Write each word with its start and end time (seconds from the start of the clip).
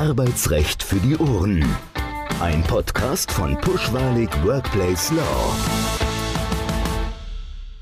Arbeitsrecht 0.00 0.82
für 0.82 0.96
die 0.96 1.14
Ohren. 1.18 1.62
Ein 2.40 2.62
Podcast 2.62 3.30
von 3.30 3.54
Pushwalig 3.58 4.30
Workplace 4.46 5.10
Law. 5.10 5.54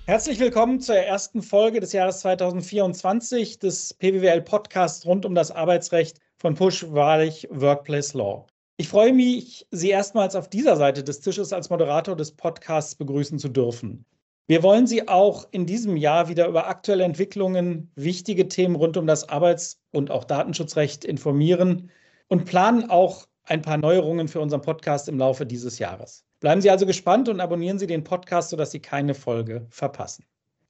Herzlich 0.05 0.41
willkommen 0.41 0.81
zur 0.81 0.97
ersten 0.97 1.43
Folge 1.43 1.79
des 1.79 1.93
Jahres 1.93 2.19
2024 2.19 3.61
des 3.61 3.95
PWWL 3.95 4.43
Podcasts 4.43 5.07
rund 5.07 5.27
um 5.27 5.37
das 5.37 5.53
Arbeitsrecht 5.53 6.19
von 6.39 6.57
Pushwalig 6.57 7.47
Workplace 7.53 8.15
Law. 8.15 8.47
Ich 8.79 8.89
freue 8.89 9.13
mich, 9.13 9.69
Sie 9.71 9.91
erstmals 9.91 10.35
auf 10.35 10.51
dieser 10.51 10.75
Seite 10.75 11.05
des 11.05 11.21
Tisches 11.21 11.53
als 11.53 11.71
Moderator 11.71 12.17
des 12.17 12.33
Podcasts 12.33 12.97
begrüßen 12.97 13.39
zu 13.39 13.49
dürfen. 13.49 14.05
Wir 14.49 14.65
wollen 14.65 14.89
Sie 14.89 15.07
auch 15.07 15.47
in 15.53 15.67
diesem 15.67 15.97
Jahr 15.97 16.29
wieder 16.29 16.49
über 16.49 16.67
aktuelle 16.67 17.05
Entwicklungen, 17.05 17.93
wichtige 17.95 18.49
Themen 18.49 18.75
rund 18.75 18.97
um 18.97 19.07
das 19.07 19.29
Arbeits- 19.29 19.79
und 19.93 20.11
auch 20.11 20.25
Datenschutzrecht 20.25 21.05
informieren 21.05 21.93
und 22.29 22.45
planen 22.45 22.89
auch 22.89 23.27
ein 23.45 23.63
paar 23.63 23.79
Neuerungen 23.79 24.29
für 24.29 24.41
unseren 24.41 24.63
Podcast 24.63 25.09
im 25.09 25.19
Laufe 25.19 25.47
dieses 25.47 25.79
Jahres. 25.79 26.25
Bleiben 26.41 26.61
Sie 26.61 26.71
also 26.71 26.87
gespannt 26.87 27.29
und 27.29 27.41
abonnieren 27.41 27.79
Sie 27.79 27.87
den 27.87 28.05
Podcast, 28.05 28.51
sodass 28.51 28.71
Sie 28.71 28.81
keine 28.81 29.15
Folge 29.15 29.67
verpassen. 29.71 30.25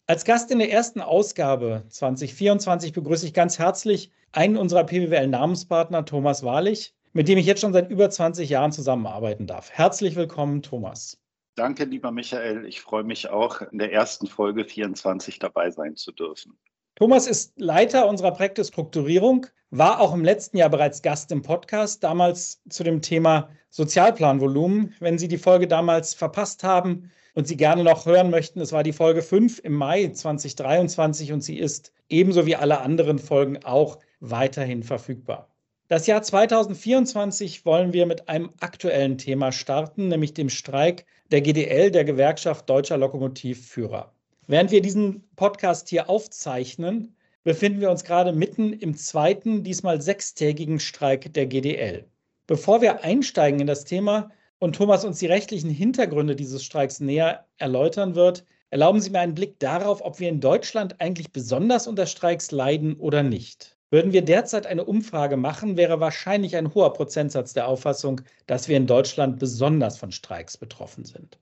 Als 0.06 0.24
Gast 0.24 0.50
in 0.50 0.58
der 0.58 0.72
ersten 0.72 1.02
Ausgabe 1.02 1.82
2024 1.90 2.94
begrüße 2.94 3.26
ich 3.26 3.34
ganz 3.34 3.58
herzlich 3.58 4.10
einen 4.32 4.56
unserer 4.56 4.84
PWL-Namenspartner, 4.84 6.06
Thomas 6.06 6.42
Wahrlich, 6.42 6.94
mit 7.12 7.28
dem 7.28 7.36
ich 7.36 7.46
jetzt 7.46 7.60
schon 7.60 7.74
seit 7.74 7.90
über 7.90 8.08
20 8.08 8.48
Jahren 8.48 8.72
zusammenarbeiten 8.72 9.46
darf. 9.46 9.70
Herzlich 9.70 10.16
willkommen, 10.16 10.62
Thomas. 10.62 11.18
Danke, 11.56 11.84
lieber 11.84 12.12
Michael. 12.12 12.64
Ich 12.64 12.80
freue 12.80 13.02
mich 13.02 13.28
auch, 13.28 13.60
in 13.60 13.78
der 13.78 13.92
ersten 13.92 14.28
Folge 14.28 14.64
24 14.64 15.38
dabei 15.40 15.70
sein 15.70 15.96
zu 15.96 16.12
dürfen. 16.12 16.56
Thomas 16.98 17.28
ist 17.28 17.52
Leiter 17.60 18.08
unserer 18.08 18.32
Projektestrukturierung, 18.32 19.46
war 19.70 20.00
auch 20.00 20.12
im 20.12 20.24
letzten 20.24 20.56
Jahr 20.56 20.68
bereits 20.68 21.00
Gast 21.00 21.30
im 21.30 21.42
Podcast, 21.42 22.02
damals 22.02 22.60
zu 22.68 22.82
dem 22.82 23.02
Thema 23.02 23.50
Sozialplanvolumen. 23.70 24.96
Wenn 24.98 25.16
Sie 25.16 25.28
die 25.28 25.38
Folge 25.38 25.68
damals 25.68 26.14
verpasst 26.14 26.64
haben 26.64 27.12
und 27.34 27.46
Sie 27.46 27.56
gerne 27.56 27.84
noch 27.84 28.04
hören 28.04 28.30
möchten, 28.30 28.60
es 28.60 28.72
war 28.72 28.82
die 28.82 28.92
Folge 28.92 29.22
5 29.22 29.60
im 29.60 29.74
Mai 29.74 30.08
2023 30.08 31.32
und 31.32 31.40
sie 31.40 31.56
ist 31.56 31.92
ebenso 32.08 32.46
wie 32.46 32.56
alle 32.56 32.80
anderen 32.80 33.20
Folgen 33.20 33.64
auch 33.64 34.00
weiterhin 34.18 34.82
verfügbar. 34.82 35.54
Das 35.86 36.08
Jahr 36.08 36.22
2024 36.22 37.64
wollen 37.64 37.92
wir 37.92 38.06
mit 38.06 38.28
einem 38.28 38.50
aktuellen 38.58 39.18
Thema 39.18 39.52
starten, 39.52 40.08
nämlich 40.08 40.34
dem 40.34 40.48
Streik 40.48 41.06
der 41.30 41.42
GDL, 41.42 41.92
der 41.92 42.04
Gewerkschaft 42.04 42.68
Deutscher 42.68 42.96
Lokomotivführer. 42.96 44.12
Während 44.50 44.70
wir 44.70 44.80
diesen 44.80 45.28
Podcast 45.36 45.90
hier 45.90 46.08
aufzeichnen, 46.08 47.14
befinden 47.44 47.82
wir 47.82 47.90
uns 47.90 48.02
gerade 48.02 48.32
mitten 48.32 48.72
im 48.72 48.96
zweiten, 48.96 49.62
diesmal 49.62 50.00
sechstägigen 50.00 50.80
Streik 50.80 51.34
der 51.34 51.44
GDL. 51.44 52.06
Bevor 52.46 52.80
wir 52.80 53.04
einsteigen 53.04 53.60
in 53.60 53.66
das 53.66 53.84
Thema 53.84 54.30
und 54.58 54.74
Thomas 54.74 55.04
uns 55.04 55.18
die 55.18 55.26
rechtlichen 55.26 55.68
Hintergründe 55.68 56.34
dieses 56.34 56.64
Streiks 56.64 56.98
näher 56.98 57.46
erläutern 57.58 58.14
wird, 58.14 58.46
erlauben 58.70 59.02
Sie 59.02 59.10
mir 59.10 59.20
einen 59.20 59.34
Blick 59.34 59.58
darauf, 59.58 60.00
ob 60.00 60.18
wir 60.18 60.30
in 60.30 60.40
Deutschland 60.40 60.98
eigentlich 60.98 61.30
besonders 61.30 61.86
unter 61.86 62.06
Streiks 62.06 62.50
leiden 62.50 62.94
oder 62.94 63.22
nicht. 63.22 63.76
Würden 63.90 64.14
wir 64.14 64.22
derzeit 64.22 64.66
eine 64.66 64.86
Umfrage 64.86 65.36
machen, 65.36 65.76
wäre 65.76 66.00
wahrscheinlich 66.00 66.56
ein 66.56 66.72
hoher 66.72 66.94
Prozentsatz 66.94 67.52
der 67.52 67.68
Auffassung, 67.68 68.22
dass 68.46 68.66
wir 68.66 68.78
in 68.78 68.86
Deutschland 68.86 69.38
besonders 69.38 69.98
von 69.98 70.10
Streiks 70.10 70.56
betroffen 70.56 71.04
sind. 71.04 71.38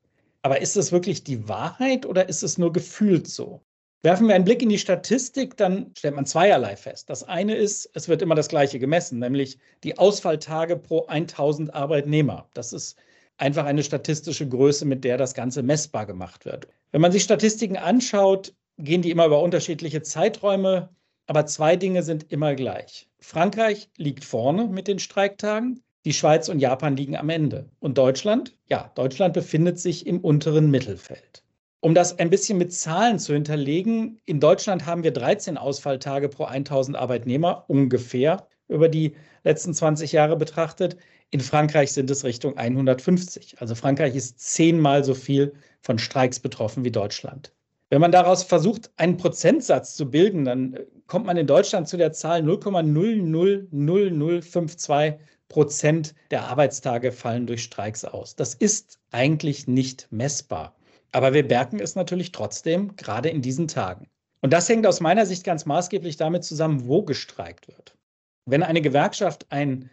Aber 0.47 0.61
ist 0.61 0.77
es 0.77 0.93
wirklich 0.93 1.25
die 1.25 1.49
Wahrheit 1.49 2.07
oder 2.07 2.29
ist 2.29 2.45
es 2.45 2.57
nur 2.57 2.73
gefühlt 2.73 3.27
so? 3.27 3.63
Werfen 4.03 4.29
wir 4.29 4.37
einen 4.37 4.45
Blick 4.45 4.63
in 4.63 4.69
die 4.69 4.79
Statistik, 4.79 5.57
dann 5.57 5.91
stellt 5.99 6.15
man 6.15 6.25
zweierlei 6.25 6.77
fest. 6.77 7.11
Das 7.11 7.25
eine 7.25 7.57
ist, 7.57 7.91
es 7.95 8.09
wird 8.09 8.23
immer 8.23 8.37
das 8.37 8.47
Gleiche 8.47 8.79
gemessen, 8.79 9.19
nämlich 9.19 9.59
die 9.83 9.99
Ausfalltage 9.99 10.77
pro 10.77 11.05
1000 11.07 11.75
Arbeitnehmer. 11.75 12.49
Das 12.55 12.73
ist 12.73 12.97
einfach 13.39 13.65
eine 13.65 13.83
statistische 13.83 14.49
Größe, 14.49 14.85
mit 14.85 15.03
der 15.03 15.19
das 15.19 15.35
Ganze 15.35 15.65
messbar 15.65 16.07
gemacht 16.07 16.45
wird. 16.45 16.69
Wenn 16.93 17.01
man 17.01 17.11
sich 17.11 17.25
Statistiken 17.25 17.77
anschaut, 17.77 18.55
gehen 18.79 19.03
die 19.03 19.11
immer 19.11 19.27
über 19.27 19.43
unterschiedliche 19.43 20.03
Zeiträume 20.03 20.91
aber 21.27 21.47
zwei 21.47 21.77
Dinge 21.77 22.03
sind 22.03 22.31
immer 22.31 22.55
gleich. 22.55 23.09
Frankreich 23.19 23.91
liegt 23.97 24.25
vorne 24.25 24.69
mit 24.69 24.87
den 24.87 25.01
Streiktagen, 25.01 25.83
die 26.07 26.15
Schweiz 26.15 26.49
und 26.49 26.61
Japan 26.61 26.97
liegen 26.97 27.17
am 27.17 27.29
Ende. 27.29 27.69
Und 27.81 27.99
Deutschland? 27.99 28.57
Ja, 28.69 28.93
Deutschland 28.95 29.35
befindet 29.35 29.81
sich 29.81 30.07
im 30.07 30.21
unteren 30.21 30.71
Mittelfeld. 30.71 31.43
Um 31.81 31.95
das 31.95 32.21
ein 32.21 32.31
bisschen 32.31 32.59
mit 32.59 32.73
Zahlen 32.73 33.19
zu 33.19 33.35
hinterlegen, 33.35 34.21
in 34.25 34.39
Deutschland 34.39 34.87
haben 34.87 35.03
wir 35.03 35.11
13 35.11 35.59
Ausfalltage 35.59 36.29
pro 36.29 36.45
1000 36.45 36.97
Arbeitnehmer 36.97 37.65
ungefähr 37.67 38.47
über 38.69 38.89
die 38.89 39.17
letzten 39.43 39.75
20 39.75 40.13
Jahre 40.13 40.37
betrachtet. 40.37 40.97
In 41.31 41.41
Frankreich 41.41 41.91
sind 41.93 42.09
es 42.09 42.23
Richtung 42.23 42.57
150. 42.57 43.61
Also 43.61 43.75
Frankreich 43.75 44.15
ist 44.15 44.39
zehnmal 44.39 45.03
so 45.03 45.15
viel 45.15 45.55
von 45.81 45.99
Streiks 45.99 46.39
betroffen 46.39 46.85
wie 46.85 46.93
Deutschland. 46.93 47.53
Wenn 47.91 48.01
man 48.01 48.13
daraus 48.13 48.45
versucht, 48.45 48.93
einen 48.97 49.17
Prozentsatz 49.17 49.97
zu 49.97 50.09
bilden, 50.11 50.45
dann 50.45 50.75
äh, 50.75 50.87
kommt 51.07 51.27
man 51.27 51.37
in 51.37 51.49
Deutschland 51.49 51.89
zu 51.89 51.97
der 51.97 52.13
Zahl 52.13 52.43
0,000052 52.43 55.19
Prozent 55.49 56.15
der 56.31 56.49
Arbeitstage 56.49 57.13
fallen 57.13 57.47
durch 57.47 57.63
Streiks 57.63 58.05
aus. 58.05 58.37
Das 58.37 58.55
ist 58.55 58.99
eigentlich 59.11 59.67
nicht 59.67 60.09
messbar. 60.11 60.75
Aber 61.13 61.33
wir 61.33 61.45
merken 61.45 61.81
es 61.81 61.95
natürlich 61.95 62.33
trotzdem, 62.33 62.97
gerade 62.97 63.29
in 63.29 63.43
diesen 63.43 63.69
Tagen. 63.69 64.09
Und 64.43 64.53
das 64.53 64.69
hängt 64.69 64.87
aus 64.87 65.01
meiner 65.01 65.27
Sicht 65.27 65.45
ganz 65.45 65.65
maßgeblich 65.65 66.17
damit 66.17 66.45
zusammen, 66.45 66.87
wo 66.87 67.03
gestreikt 67.03 67.69
wird. 67.69 67.97
Wenn 68.45 68.63
eine 68.63 68.83
Gewerkschaft 68.83 69.47
ein 69.51 69.91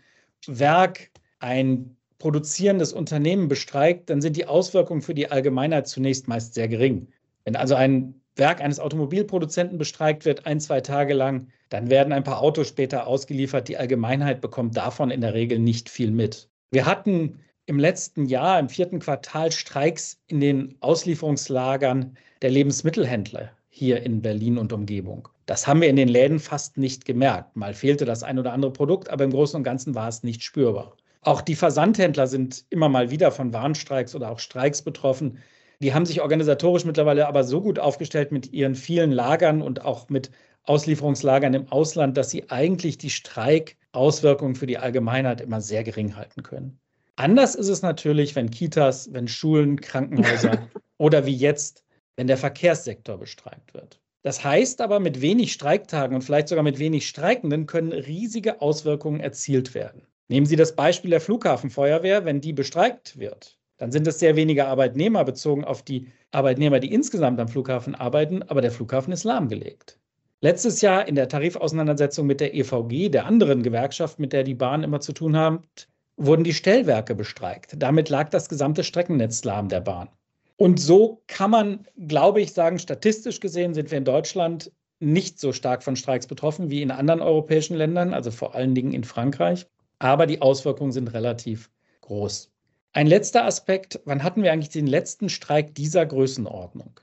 Werk, 0.48 1.12
ein 1.40 1.96
produzierendes 2.20 2.94
Unternehmen 2.94 3.48
bestreikt, 3.48 4.10
dann 4.10 4.22
sind 4.22 4.38
die 4.38 4.46
Auswirkungen 4.46 5.02
für 5.02 5.14
die 5.14 5.32
Allgemeinheit 5.32 5.88
zunächst 5.88 6.28
meist 6.28 6.54
sehr 6.54 6.68
gering. 6.68 7.08
Wenn 7.46 7.56
also 7.56 7.76
ein 7.76 8.22
Werk 8.36 8.62
eines 8.62 8.80
Automobilproduzenten 8.80 9.78
bestreikt 9.78 10.26
wird, 10.26 10.46
ein, 10.46 10.60
zwei 10.60 10.82
Tage 10.82 11.14
lang, 11.14 11.48
dann 11.70 11.90
werden 11.90 12.14
ein 12.14 12.24
paar 12.24 12.42
Autos 12.42 12.68
später 12.68 13.08
ausgeliefert. 13.08 13.68
Die 13.68 13.78
Allgemeinheit 13.78 14.42
bekommt 14.42 14.76
davon 14.76 15.12
in 15.12 15.22
der 15.22 15.34
Regel 15.34 15.60
nicht 15.60 15.90
viel 15.90 16.12
mit. 16.12 16.50
Wir 16.72 16.86
hatten 16.86 17.40
im 17.66 17.80
letzten 17.80 18.26
Jahr, 18.26 18.60
im 18.60 18.70
vierten 18.70 19.00
Quartal, 19.00 19.52
Streiks 19.52 20.20
in 20.28 20.40
den 20.40 20.76
Auslieferungslagern 20.82 22.18
der 22.42 22.50
Lebensmittelhändler 22.50 23.52
hier 23.70 24.04
in 24.04 24.22
Berlin 24.22 24.58
und 24.58 24.74
Umgebung. 24.74 25.30
Das 25.46 25.68
haben 25.68 25.82
wir 25.82 25.90
in 25.90 25.96
den 25.96 26.08
Läden 26.08 26.40
fast 26.40 26.78
nicht 26.78 27.06
gemerkt. 27.06 27.56
Mal 27.56 27.74
fehlte 27.74 28.06
das 28.06 28.24
ein 28.24 28.40
oder 28.40 28.54
andere 28.54 28.72
Produkt, 28.72 29.10
aber 29.10 29.24
im 29.24 29.32
Großen 29.32 29.58
und 29.58 29.64
Ganzen 29.64 29.96
war 29.96 30.08
es 30.08 30.24
nicht 30.24 30.44
spürbar. 30.44 30.96
Auch 31.22 31.42
die 31.42 31.56
Versandhändler 31.56 32.28
sind 32.28 32.66
immer 32.70 32.90
mal 32.90 33.10
wieder 33.10 33.32
von 33.32 33.54
Warnstreiks 33.54 34.14
oder 34.14 34.30
auch 34.30 34.40
Streiks 34.40 34.82
betroffen. 34.82 35.40
Die 35.82 35.94
haben 35.94 36.06
sich 36.06 36.22
organisatorisch 36.22 36.86
mittlerweile 36.86 37.28
aber 37.28 37.44
so 37.44 37.62
gut 37.62 37.80
aufgestellt 37.80 38.32
mit 38.32 38.54
ihren 38.54 38.76
vielen 38.76 39.12
Lagern 39.12 39.62
und 39.62 39.84
auch 39.84 40.10
mit 40.10 40.32
Auslieferungslagern 40.64 41.54
im 41.54 41.72
Ausland, 41.72 42.16
dass 42.18 42.30
sie 42.30 42.50
eigentlich 42.50 42.98
die 42.98 43.10
Streikauswirkungen 43.10 44.56
für 44.56 44.68
die 44.68 44.78
Allgemeinheit 44.78 45.42
immer 45.42 45.62
sehr 45.62 45.84
gering 45.84 46.16
halten 46.16 46.44
können. 46.44 46.80
Anders 47.16 47.54
ist 47.56 47.68
es 47.68 47.82
natürlich, 47.82 48.36
wenn 48.36 48.50
Kitas, 48.50 49.12
wenn 49.14 49.28
Schulen, 49.28 49.80
Krankenhäuser 49.80 50.68
oder 50.98 51.26
wie 51.26 51.36
jetzt, 51.36 51.84
wenn 52.16 52.28
der 52.28 52.38
Verkehrssektor 52.38 53.18
bestreikt 53.18 53.74
wird. 53.74 54.00
Das 54.24 54.44
heißt 54.44 54.80
aber, 54.80 55.00
mit 55.00 55.22
wenig 55.22 55.52
Streiktagen 55.52 56.16
und 56.16 56.24
vielleicht 56.24 56.48
sogar 56.48 56.64
mit 56.64 56.80
wenig 56.80 57.08
Streikenden 57.08 57.66
können 57.66 57.92
riesige 57.92 58.62
Auswirkungen 58.62 59.20
erzielt 59.20 59.76
werden. 59.76 60.08
Nehmen 60.30 60.46
Sie 60.46 60.56
das 60.56 60.76
Beispiel 60.76 61.12
der 61.12 61.22
Flughafenfeuerwehr, 61.22 62.24
wenn 62.24 62.40
die 62.40 62.54
bestreikt 62.54 63.20
wird, 63.20 63.60
dann 63.78 63.92
sind 63.92 64.08
es 64.08 64.20
sehr 64.20 64.36
wenige 64.36 64.68
Arbeitnehmer 64.68 65.24
bezogen 65.24 65.64
auf 65.64 65.84
die 65.84 66.08
Arbeitnehmer, 66.32 66.80
die 66.80 66.94
insgesamt 66.94 67.40
am 67.40 67.48
Flughafen 67.48 67.96
arbeiten, 67.96 68.44
aber 68.44 68.62
der 68.62 68.72
Flughafen 68.72 69.14
ist 69.14 69.24
lahmgelegt. 69.24 70.00
Letztes 70.42 70.82
Jahr 70.82 71.08
in 71.08 71.16
der 71.16 71.30
Tarifauseinandersetzung 71.30 72.28
mit 72.28 72.42
der 72.42 72.54
EVG, 72.54 73.10
der 73.10 73.26
anderen 73.26 73.64
Gewerkschaft, 73.64 74.20
mit 74.20 74.34
der 74.34 74.44
die 74.44 74.56
Bahn 74.56 74.84
immer 74.84 75.00
zu 75.00 75.14
tun 75.14 75.38
hat, 75.38 75.88
wurden 76.18 76.44
die 76.44 76.54
Stellwerke 76.54 77.16
bestreikt. 77.16 77.76
Damit 77.78 78.10
lag 78.10 78.30
das 78.30 78.50
gesamte 78.50 78.84
Streckennetz 78.84 79.44
lahm 79.44 79.70
der 79.70 79.82
Bahn. 79.82 80.10
Und 80.58 80.80
so 80.80 81.22
kann 81.28 81.52
man, 81.52 81.88
glaube 82.08 82.42
ich, 82.42 82.54
sagen, 82.54 82.78
statistisch 82.78 83.40
gesehen 83.40 83.74
sind 83.74 83.90
wir 83.90 83.98
in 83.98 84.06
Deutschland 84.06 84.72
nicht 85.00 85.40
so 85.40 85.52
stark 85.52 85.84
von 85.84 85.96
Streiks 85.96 86.28
betroffen 86.28 86.70
wie 86.70 86.82
in 86.82 86.92
anderen 86.92 87.22
europäischen 87.22 87.76
Ländern, 87.76 88.14
also 88.14 88.32
vor 88.32 88.56
allen 88.56 88.76
Dingen 88.76 88.94
in 88.94 89.04
Frankreich. 89.04 89.66
Aber 90.00 90.26
die 90.28 90.42
Auswirkungen 90.42 90.92
sind 90.92 91.14
relativ 91.14 91.70
groß. 92.02 92.53
Ein 92.96 93.08
letzter 93.08 93.46
Aspekt, 93.46 94.02
wann 94.06 94.22
hatten 94.22 94.44
wir 94.44 94.54
eigentlich 94.54 94.70
den 94.70 94.86
letzten 94.86 95.28
Streik 95.28 95.74
dieser 95.74 96.06
Größenordnung? 96.06 97.00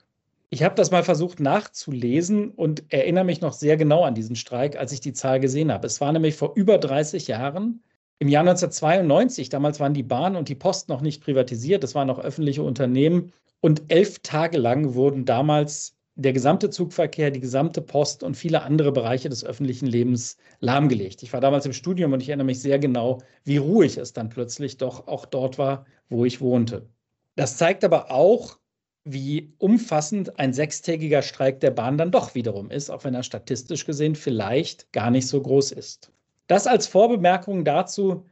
Ich 0.48 0.62
habe 0.62 0.76
das 0.76 0.92
mal 0.92 1.02
versucht 1.02 1.40
nachzulesen 1.40 2.50
und 2.52 2.84
erinnere 2.92 3.24
mich 3.24 3.40
noch 3.40 3.52
sehr 3.52 3.76
genau 3.76 4.04
an 4.04 4.14
diesen 4.14 4.36
Streik, 4.36 4.76
als 4.76 4.92
ich 4.92 5.00
die 5.00 5.12
Zahl 5.12 5.40
gesehen 5.40 5.72
habe. 5.72 5.88
Es 5.88 6.00
war 6.00 6.12
nämlich 6.12 6.36
vor 6.36 6.52
über 6.54 6.78
30 6.78 7.26
Jahren, 7.26 7.82
im 8.20 8.28
Jahr 8.28 8.42
1992. 8.42 9.48
Damals 9.48 9.80
waren 9.80 9.94
die 9.94 10.04
Bahn 10.04 10.36
und 10.36 10.48
die 10.48 10.54
Post 10.54 10.88
noch 10.88 11.00
nicht 11.00 11.24
privatisiert, 11.24 11.82
es 11.82 11.96
waren 11.96 12.06
noch 12.06 12.20
öffentliche 12.20 12.62
Unternehmen. 12.62 13.32
Und 13.60 13.82
elf 13.88 14.20
Tage 14.20 14.58
lang 14.58 14.94
wurden 14.94 15.24
damals 15.24 15.96
der 16.20 16.32
gesamte 16.34 16.68
Zugverkehr, 16.68 17.30
die 17.30 17.40
gesamte 17.40 17.80
Post 17.80 18.22
und 18.22 18.36
viele 18.36 18.62
andere 18.62 18.92
Bereiche 18.92 19.30
des 19.30 19.44
öffentlichen 19.44 19.86
Lebens 19.86 20.36
lahmgelegt. 20.60 21.22
Ich 21.22 21.32
war 21.32 21.40
damals 21.40 21.64
im 21.64 21.72
Studium 21.72 22.12
und 22.12 22.20
ich 22.22 22.28
erinnere 22.28 22.46
mich 22.46 22.60
sehr 22.60 22.78
genau, 22.78 23.22
wie 23.44 23.56
ruhig 23.56 23.96
es 23.96 24.12
dann 24.12 24.28
plötzlich 24.28 24.76
doch 24.76 25.08
auch 25.08 25.24
dort 25.24 25.56
war, 25.56 25.86
wo 26.10 26.26
ich 26.26 26.42
wohnte. 26.42 26.88
Das 27.36 27.56
zeigt 27.56 27.84
aber 27.84 28.10
auch, 28.10 28.58
wie 29.04 29.54
umfassend 29.56 30.38
ein 30.38 30.52
sechstägiger 30.52 31.22
Streik 31.22 31.60
der 31.60 31.70
Bahn 31.70 31.96
dann 31.96 32.10
doch 32.10 32.34
wiederum 32.34 32.70
ist, 32.70 32.90
auch 32.90 33.04
wenn 33.04 33.14
er 33.14 33.22
statistisch 33.22 33.86
gesehen 33.86 34.14
vielleicht 34.14 34.92
gar 34.92 35.10
nicht 35.10 35.26
so 35.26 35.40
groß 35.40 35.72
ist. 35.72 36.12
Das 36.48 36.66
als 36.66 36.86
Vorbemerkung 36.86 37.64
dazu, 37.64 38.26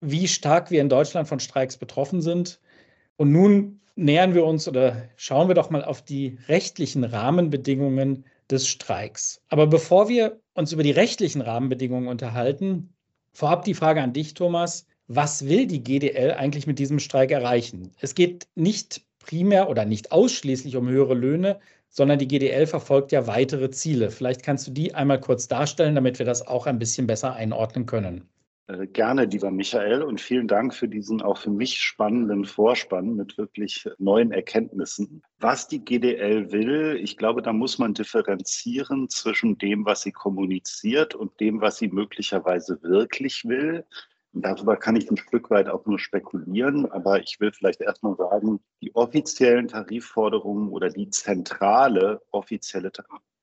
wie 0.00 0.28
stark 0.28 0.70
wir 0.70 0.80
in 0.80 0.88
Deutschland 0.88 1.26
von 1.26 1.40
Streiks 1.40 1.76
betroffen 1.76 2.22
sind. 2.22 2.60
Und 3.16 3.32
nun 3.32 3.80
nähern 3.94 4.34
wir 4.34 4.44
uns 4.44 4.68
oder 4.68 5.08
schauen 5.16 5.48
wir 5.48 5.54
doch 5.54 5.70
mal 5.70 5.84
auf 5.84 6.02
die 6.02 6.38
rechtlichen 6.48 7.04
Rahmenbedingungen 7.04 8.24
des 8.50 8.68
Streiks. 8.68 9.42
Aber 9.48 9.66
bevor 9.66 10.08
wir 10.08 10.40
uns 10.54 10.72
über 10.72 10.82
die 10.82 10.90
rechtlichen 10.90 11.40
Rahmenbedingungen 11.40 12.08
unterhalten, 12.08 12.92
vorab 13.32 13.64
die 13.64 13.74
Frage 13.74 14.02
an 14.02 14.12
dich, 14.12 14.34
Thomas. 14.34 14.86
Was 15.08 15.46
will 15.46 15.66
die 15.66 15.82
GDL 15.82 16.32
eigentlich 16.32 16.66
mit 16.66 16.78
diesem 16.78 16.98
Streik 16.98 17.32
erreichen? 17.32 17.92
Es 18.00 18.14
geht 18.14 18.46
nicht 18.54 19.02
primär 19.18 19.68
oder 19.68 19.84
nicht 19.84 20.12
ausschließlich 20.12 20.76
um 20.76 20.88
höhere 20.88 21.14
Löhne, 21.14 21.60
sondern 21.88 22.18
die 22.18 22.28
GDL 22.28 22.66
verfolgt 22.66 23.12
ja 23.12 23.26
weitere 23.26 23.70
Ziele. 23.70 24.10
Vielleicht 24.10 24.42
kannst 24.42 24.66
du 24.66 24.70
die 24.70 24.94
einmal 24.94 25.20
kurz 25.20 25.48
darstellen, 25.48 25.94
damit 25.94 26.18
wir 26.18 26.26
das 26.26 26.46
auch 26.46 26.66
ein 26.66 26.78
bisschen 26.78 27.06
besser 27.06 27.34
einordnen 27.34 27.84
können. 27.84 28.28
Äh, 28.68 28.86
gerne, 28.86 29.24
lieber 29.24 29.50
Michael, 29.50 30.02
und 30.02 30.20
vielen 30.20 30.46
Dank 30.46 30.72
für 30.72 30.88
diesen 30.88 31.20
auch 31.20 31.38
für 31.38 31.50
mich 31.50 31.80
spannenden 31.80 32.44
Vorspann 32.44 33.16
mit 33.16 33.36
wirklich 33.36 33.88
neuen 33.98 34.30
Erkenntnissen. 34.30 35.22
Was 35.38 35.66
die 35.66 35.84
GDL 35.84 36.52
will, 36.52 36.98
ich 37.02 37.16
glaube, 37.16 37.42
da 37.42 37.52
muss 37.52 37.78
man 37.78 37.94
differenzieren 37.94 39.08
zwischen 39.08 39.58
dem, 39.58 39.84
was 39.84 40.02
sie 40.02 40.12
kommuniziert 40.12 41.14
und 41.14 41.40
dem, 41.40 41.60
was 41.60 41.78
sie 41.78 41.88
möglicherweise 41.88 42.80
wirklich 42.82 43.44
will. 43.44 43.84
Darüber 44.32 44.76
kann 44.76 44.96
ich 44.96 45.10
ein 45.10 45.16
Stück 45.16 45.50
weit 45.50 45.68
auch 45.68 45.84
nur 45.84 45.98
spekulieren, 45.98 46.90
aber 46.90 47.20
ich 47.20 47.38
will 47.40 47.52
vielleicht 47.52 47.80
erstmal 47.80 48.16
sagen, 48.16 48.60
die 48.80 48.94
offiziellen 48.94 49.68
Tarifforderungen 49.68 50.68
oder 50.68 50.88
die 50.88 51.10
zentrale 51.10 52.22
offizielle 52.30 52.92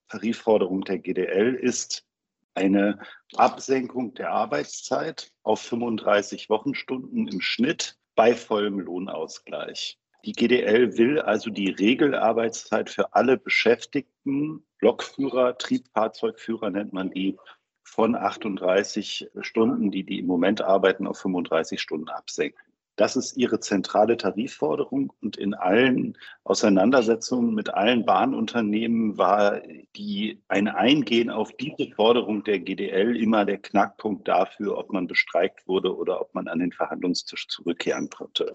Tarifforderung 0.08 0.82
der 0.82 0.98
GDL 0.98 1.54
ist 1.56 2.09
eine 2.56 3.00
Absenkung 3.36 4.14
der 4.14 4.32
Arbeitszeit 4.32 5.32
auf 5.44 5.62
35 5.62 6.50
Wochenstunden 6.50 7.28
im 7.28 7.42
Schnitt 7.42 7.98
bei 8.16 8.36
vollem 8.36 8.80
Lohnausgleich. 8.80 9.98
Die 10.26 10.34
GDL 10.34 10.98
will 10.98 11.22
also 11.22 11.50
die 11.50 11.70
Regelarbeitszeit 11.70 12.90
für 12.90 13.14
alle 13.14 13.38
Beschäftigten, 13.38 14.66
Lokführer, 14.82 15.58
Triebfahrzeugführer 15.58 16.70
nennt 16.70 16.92
man 16.92 17.12
die, 17.12 17.38
von 17.84 18.16
38 18.16 19.30
Stunden, 19.42 19.92
die 19.92 20.04
die 20.04 20.20
im 20.20 20.28
Moment 20.28 20.62
arbeiten, 20.62 21.08
auf 21.08 21.20
35 21.20 21.82
Stunden 21.82 22.10
absenken. 22.10 22.60
Das 23.00 23.16
ist 23.16 23.38
ihre 23.38 23.62
zentrale 23.62 24.18
Tarifforderung 24.18 25.14
und 25.22 25.38
in 25.38 25.54
allen 25.54 26.18
Auseinandersetzungen 26.44 27.56
mit 27.56 27.74
allen 27.74 28.06
Bahnunternehmen 28.06 29.18
war 29.18 29.62
die, 29.96 30.44
ein 30.50 30.68
Eingehen 30.68 31.30
auf 31.30 31.54
diese 31.54 31.90
Forderung 31.96 32.44
der 32.44 32.60
GDL 32.60 33.16
immer 33.16 33.46
der 33.46 33.60
Knackpunkt 33.60 34.28
dafür, 34.28 34.78
ob 34.78 34.92
man 34.92 35.08
bestreikt 35.08 35.66
wurde 35.66 35.96
oder 35.96 36.20
ob 36.20 36.36
man 36.36 36.50
an 36.50 36.60
den 36.60 36.74
Verhandlungstisch 36.74 37.48
zurückkehren 37.48 38.10
konnte. 38.10 38.52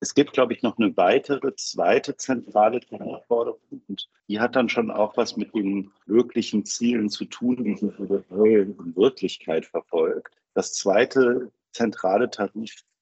Es 0.00 0.14
gibt, 0.14 0.32
glaube 0.32 0.54
ich, 0.54 0.64
noch 0.64 0.76
eine 0.76 0.96
weitere, 0.96 1.54
zweite 1.54 2.16
zentrale 2.16 2.80
Tarifforderung 2.80 3.60
und 3.86 4.08
die 4.26 4.40
hat 4.40 4.56
dann 4.56 4.68
schon 4.68 4.90
auch 4.90 5.16
was 5.16 5.36
mit 5.36 5.54
den 5.54 5.92
möglichen 6.06 6.64
Zielen 6.64 7.10
zu 7.10 7.26
tun, 7.26 7.62
die 7.62 7.74
diese 7.76 8.24
in 8.32 8.96
Wirklichkeit 8.96 9.66
verfolgt. 9.66 10.34
Das 10.52 10.72
zweite 10.72 11.52
zentrale 11.70 12.28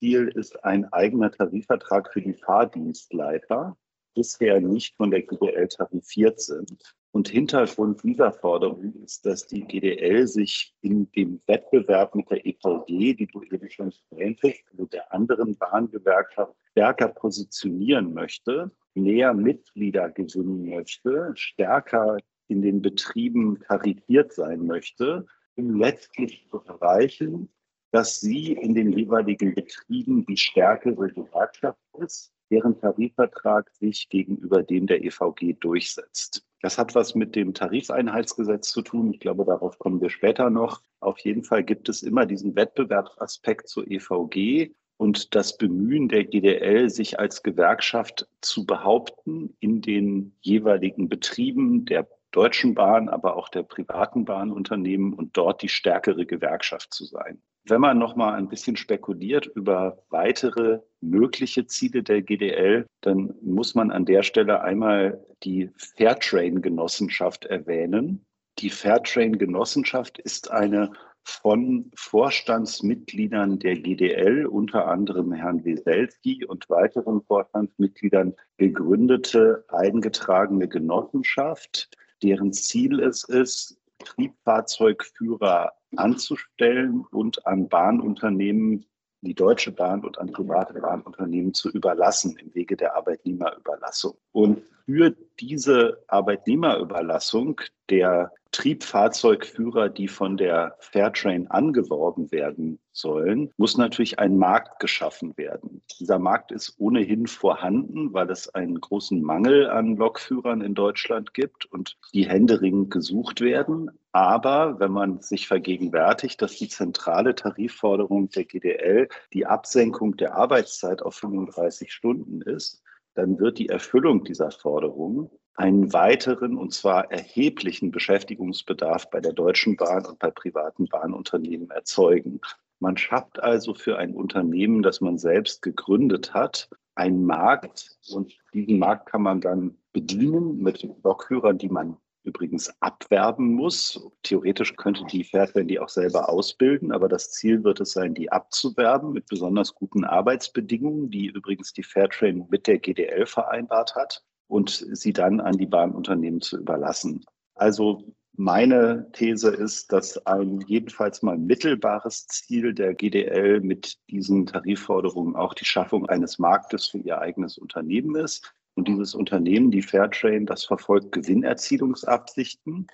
Tarifziel 0.02 0.28
ist 0.34 0.64
ein 0.64 0.92
eigener 0.92 1.30
Tarifvertrag 1.30 2.12
für 2.12 2.20
die 2.20 2.34
Fahrdienstleiter, 2.34 3.76
bisher 4.16 4.60
nicht 4.60 4.96
von 4.96 5.12
der 5.12 5.22
GDL 5.22 5.68
tarifiert 5.68 6.40
sind. 6.40 6.96
Und 7.12 7.28
Hintergrund 7.28 8.02
dieser 8.02 8.32
Forderung 8.32 8.94
ist, 9.04 9.24
dass 9.24 9.46
die 9.46 9.60
GDL 9.60 10.26
sich 10.26 10.74
in 10.80 11.08
dem 11.12 11.40
Wettbewerb 11.46 12.16
mit 12.16 12.28
der 12.30 12.44
EVG, 12.44 13.14
die 13.14 13.28
du 13.28 13.42
eben 13.42 13.70
schon 13.70 13.92
erwähntest, 14.10 14.64
also 14.72 14.86
der 14.86 15.12
anderen 15.12 15.56
Bahngewerkschaft, 15.56 16.52
stärker 16.72 17.08
positionieren 17.08 18.12
möchte, 18.12 18.72
mehr 18.94 19.32
Mitglieder 19.34 20.10
gewinnen 20.10 20.68
möchte, 20.68 21.32
stärker 21.36 22.16
in 22.48 22.60
den 22.60 22.82
Betrieben 22.82 23.60
tarifiert 23.60 24.32
sein 24.32 24.66
möchte, 24.66 25.26
um 25.54 25.78
letztlich 25.78 26.48
zu 26.50 26.60
erreichen, 26.64 27.50
dass 27.92 28.20
sie 28.20 28.52
in 28.52 28.74
den 28.74 28.90
jeweiligen 28.92 29.54
Betrieben 29.54 30.26
die 30.26 30.36
stärkere 30.36 31.08
Gewerkschaft 31.08 31.78
ist, 31.98 32.32
deren 32.50 32.78
Tarifvertrag 32.80 33.70
sich 33.74 34.08
gegenüber 34.08 34.62
dem 34.62 34.86
der 34.86 35.04
EVG 35.04 35.54
durchsetzt. 35.60 36.44
Das 36.62 36.78
hat 36.78 36.94
was 36.94 37.14
mit 37.14 37.36
dem 37.36 37.54
Tarifeinheitsgesetz 37.54 38.70
zu 38.70 38.82
tun. 38.82 39.12
Ich 39.12 39.20
glaube, 39.20 39.44
darauf 39.44 39.78
kommen 39.78 40.00
wir 40.00 40.10
später 40.10 40.48
noch. 40.48 40.82
Auf 41.00 41.18
jeden 41.20 41.44
Fall 41.44 41.64
gibt 41.64 41.88
es 41.88 42.02
immer 42.02 42.24
diesen 42.24 42.56
Wettbewerbsaspekt 42.56 43.68
zur 43.68 43.90
EVG 43.90 44.70
und 44.96 45.34
das 45.34 45.56
Bemühen 45.58 46.08
der 46.08 46.24
GDL, 46.24 46.88
sich 46.88 47.18
als 47.18 47.42
Gewerkschaft 47.42 48.28
zu 48.40 48.64
behaupten 48.64 49.56
in 49.60 49.82
den 49.82 50.36
jeweiligen 50.40 51.08
Betrieben 51.08 51.84
der 51.84 52.08
Deutschen 52.30 52.74
Bahn, 52.74 53.08
aber 53.08 53.36
auch 53.36 53.48
der 53.48 53.64
privaten 53.64 54.24
Bahnunternehmen 54.24 55.12
und 55.12 55.36
dort 55.36 55.60
die 55.62 55.68
stärkere 55.68 56.24
Gewerkschaft 56.24 56.94
zu 56.94 57.04
sein. 57.04 57.42
Wenn 57.64 57.80
man 57.80 57.98
noch 57.98 58.16
mal 58.16 58.34
ein 58.34 58.48
bisschen 58.48 58.76
spekuliert 58.76 59.46
über 59.46 60.02
weitere 60.10 60.80
mögliche 61.00 61.66
Ziele 61.66 62.02
der 62.02 62.20
GDL, 62.22 62.86
dann 63.02 63.34
muss 63.40 63.76
man 63.76 63.92
an 63.92 64.04
der 64.04 64.24
Stelle 64.24 64.62
einmal 64.62 65.24
die 65.44 65.70
Fairtrain-Genossenschaft 65.76 67.44
erwähnen. 67.44 68.24
Die 68.58 68.70
Fairtrain-Genossenschaft 68.70 70.18
ist 70.18 70.50
eine 70.50 70.90
von 71.24 71.90
Vorstandsmitgliedern 71.94 73.60
der 73.60 73.76
GDL, 73.76 74.44
unter 74.46 74.88
anderem 74.88 75.32
Herrn 75.32 75.64
Weselski 75.64 76.44
und 76.44 76.68
weiteren 76.68 77.22
Vorstandsmitgliedern 77.22 78.34
gegründete, 78.56 79.64
eingetragene 79.68 80.66
Genossenschaft, 80.66 81.90
deren 82.24 82.52
Ziel 82.52 82.98
es 82.98 83.22
ist, 83.22 83.78
Triebfahrzeugführer 84.00 85.72
anzustellen 85.96 87.04
und 87.10 87.46
an 87.46 87.68
Bahnunternehmen, 87.68 88.86
die 89.20 89.34
Deutsche 89.34 89.72
Bahn 89.72 90.04
und 90.04 90.18
an 90.18 90.32
private 90.32 90.74
Bahnunternehmen 90.74 91.54
zu 91.54 91.70
überlassen 91.70 92.36
im 92.38 92.54
Wege 92.54 92.76
der 92.76 92.96
Arbeitnehmerüberlassung. 92.96 94.14
Und 94.32 94.62
für 94.86 95.14
diese 95.38 96.02
Arbeitnehmerüberlassung 96.08 97.60
der 97.88 98.32
Triebfahrzeugführer, 98.52 99.88
die 99.88 100.08
von 100.08 100.36
der 100.36 100.76
Fairtrain 100.80 101.50
angeworben 101.50 102.30
werden 102.30 102.78
sollen, 102.92 103.50
muss 103.56 103.78
natürlich 103.78 104.18
ein 104.18 104.36
Markt 104.36 104.78
geschaffen 104.78 105.36
werden. 105.38 105.82
Dieser 105.98 106.18
Markt 106.18 106.52
ist 106.52 106.74
ohnehin 106.78 107.26
vorhanden, 107.26 108.12
weil 108.12 108.30
es 108.30 108.54
einen 108.54 108.80
großen 108.80 109.22
Mangel 109.22 109.70
an 109.70 109.96
Lokführern 109.96 110.60
in 110.60 110.74
Deutschland 110.74 111.32
gibt 111.32 111.64
und 111.66 111.96
die 112.12 112.28
händeringend 112.28 112.90
gesucht 112.90 113.40
werden. 113.40 113.90
Aber 114.12 114.78
wenn 114.78 114.92
man 114.92 115.20
sich 115.20 115.48
vergegenwärtigt, 115.48 116.42
dass 116.42 116.56
die 116.56 116.68
zentrale 116.68 117.34
Tarifforderung 117.34 118.28
der 118.28 118.44
GDL 118.44 119.08
die 119.32 119.46
Absenkung 119.46 120.16
der 120.18 120.34
Arbeitszeit 120.34 121.00
auf 121.02 121.14
35 121.14 121.90
Stunden 121.92 122.42
ist, 122.42 122.82
dann 123.14 123.38
wird 123.38 123.58
die 123.58 123.70
Erfüllung 123.70 124.24
dieser 124.24 124.50
Forderung 124.50 125.30
einen 125.54 125.92
weiteren 125.92 126.56
und 126.56 126.72
zwar 126.72 127.10
erheblichen 127.10 127.90
Beschäftigungsbedarf 127.90 129.10
bei 129.10 129.20
der 129.20 129.32
Deutschen 129.32 129.76
Bahn 129.76 130.06
und 130.06 130.18
bei 130.18 130.30
privaten 130.30 130.86
Bahnunternehmen 130.86 131.70
erzeugen. 131.70 132.40
Man 132.80 132.96
schafft 132.96 133.42
also 133.42 133.74
für 133.74 133.98
ein 133.98 134.14
Unternehmen, 134.14 134.82
das 134.82 135.00
man 135.00 135.18
selbst 135.18 135.62
gegründet 135.62 136.34
hat, 136.34 136.68
einen 136.94 137.24
Markt 137.24 137.96
und 138.10 138.36
diesen 138.52 138.78
Markt 138.78 139.06
kann 139.06 139.22
man 139.22 139.40
dann 139.40 139.78
bedienen 139.92 140.58
mit 140.58 140.86
Lokführern, 141.02 141.58
die 141.58 141.68
man 141.68 141.96
übrigens 142.24 142.72
abwerben 142.80 143.54
muss. 143.54 144.00
Theoretisch 144.22 144.76
könnte 144.76 145.04
die 145.04 145.24
Fairtrain 145.24 145.68
die 145.68 145.80
auch 145.80 145.88
selber 145.88 146.28
ausbilden, 146.28 146.92
aber 146.92 147.08
das 147.08 147.32
Ziel 147.32 147.64
wird 147.64 147.80
es 147.80 147.92
sein, 147.92 148.14
die 148.14 148.30
abzuwerben 148.30 149.12
mit 149.12 149.26
besonders 149.26 149.74
guten 149.74 150.04
Arbeitsbedingungen, 150.04 151.10
die 151.10 151.26
übrigens 151.26 151.72
die 151.72 151.82
Fairtrain 151.82 152.46
mit 152.50 152.66
der 152.66 152.78
GDL 152.78 153.26
vereinbart 153.26 153.94
hat 153.94 154.22
und 154.46 154.86
sie 154.92 155.12
dann 155.12 155.40
an 155.40 155.56
die 155.56 155.66
Bahnunternehmen 155.66 156.40
zu 156.40 156.58
überlassen. 156.58 157.24
Also 157.54 158.04
meine 158.34 159.10
These 159.12 159.50
ist, 159.50 159.92
dass 159.92 160.26
ein 160.26 160.62
jedenfalls 160.66 161.22
mal 161.22 161.36
mittelbares 161.36 162.26
Ziel 162.26 162.72
der 162.72 162.94
GDL 162.94 163.60
mit 163.60 163.98
diesen 164.08 164.46
Tarifforderungen 164.46 165.36
auch 165.36 165.52
die 165.52 165.66
Schaffung 165.66 166.08
eines 166.08 166.38
Marktes 166.38 166.86
für 166.86 166.98
ihr 166.98 167.20
eigenes 167.20 167.58
Unternehmen 167.58 168.16
ist. 168.16 168.54
Und 168.74 168.88
dieses 168.88 169.14
Unternehmen, 169.14 169.70
die 169.70 169.82
Fairtrain, 169.82 170.46
das 170.46 170.64
verfolgt 170.64 171.12
Gewinnerzielungsabsichten, 171.12 172.86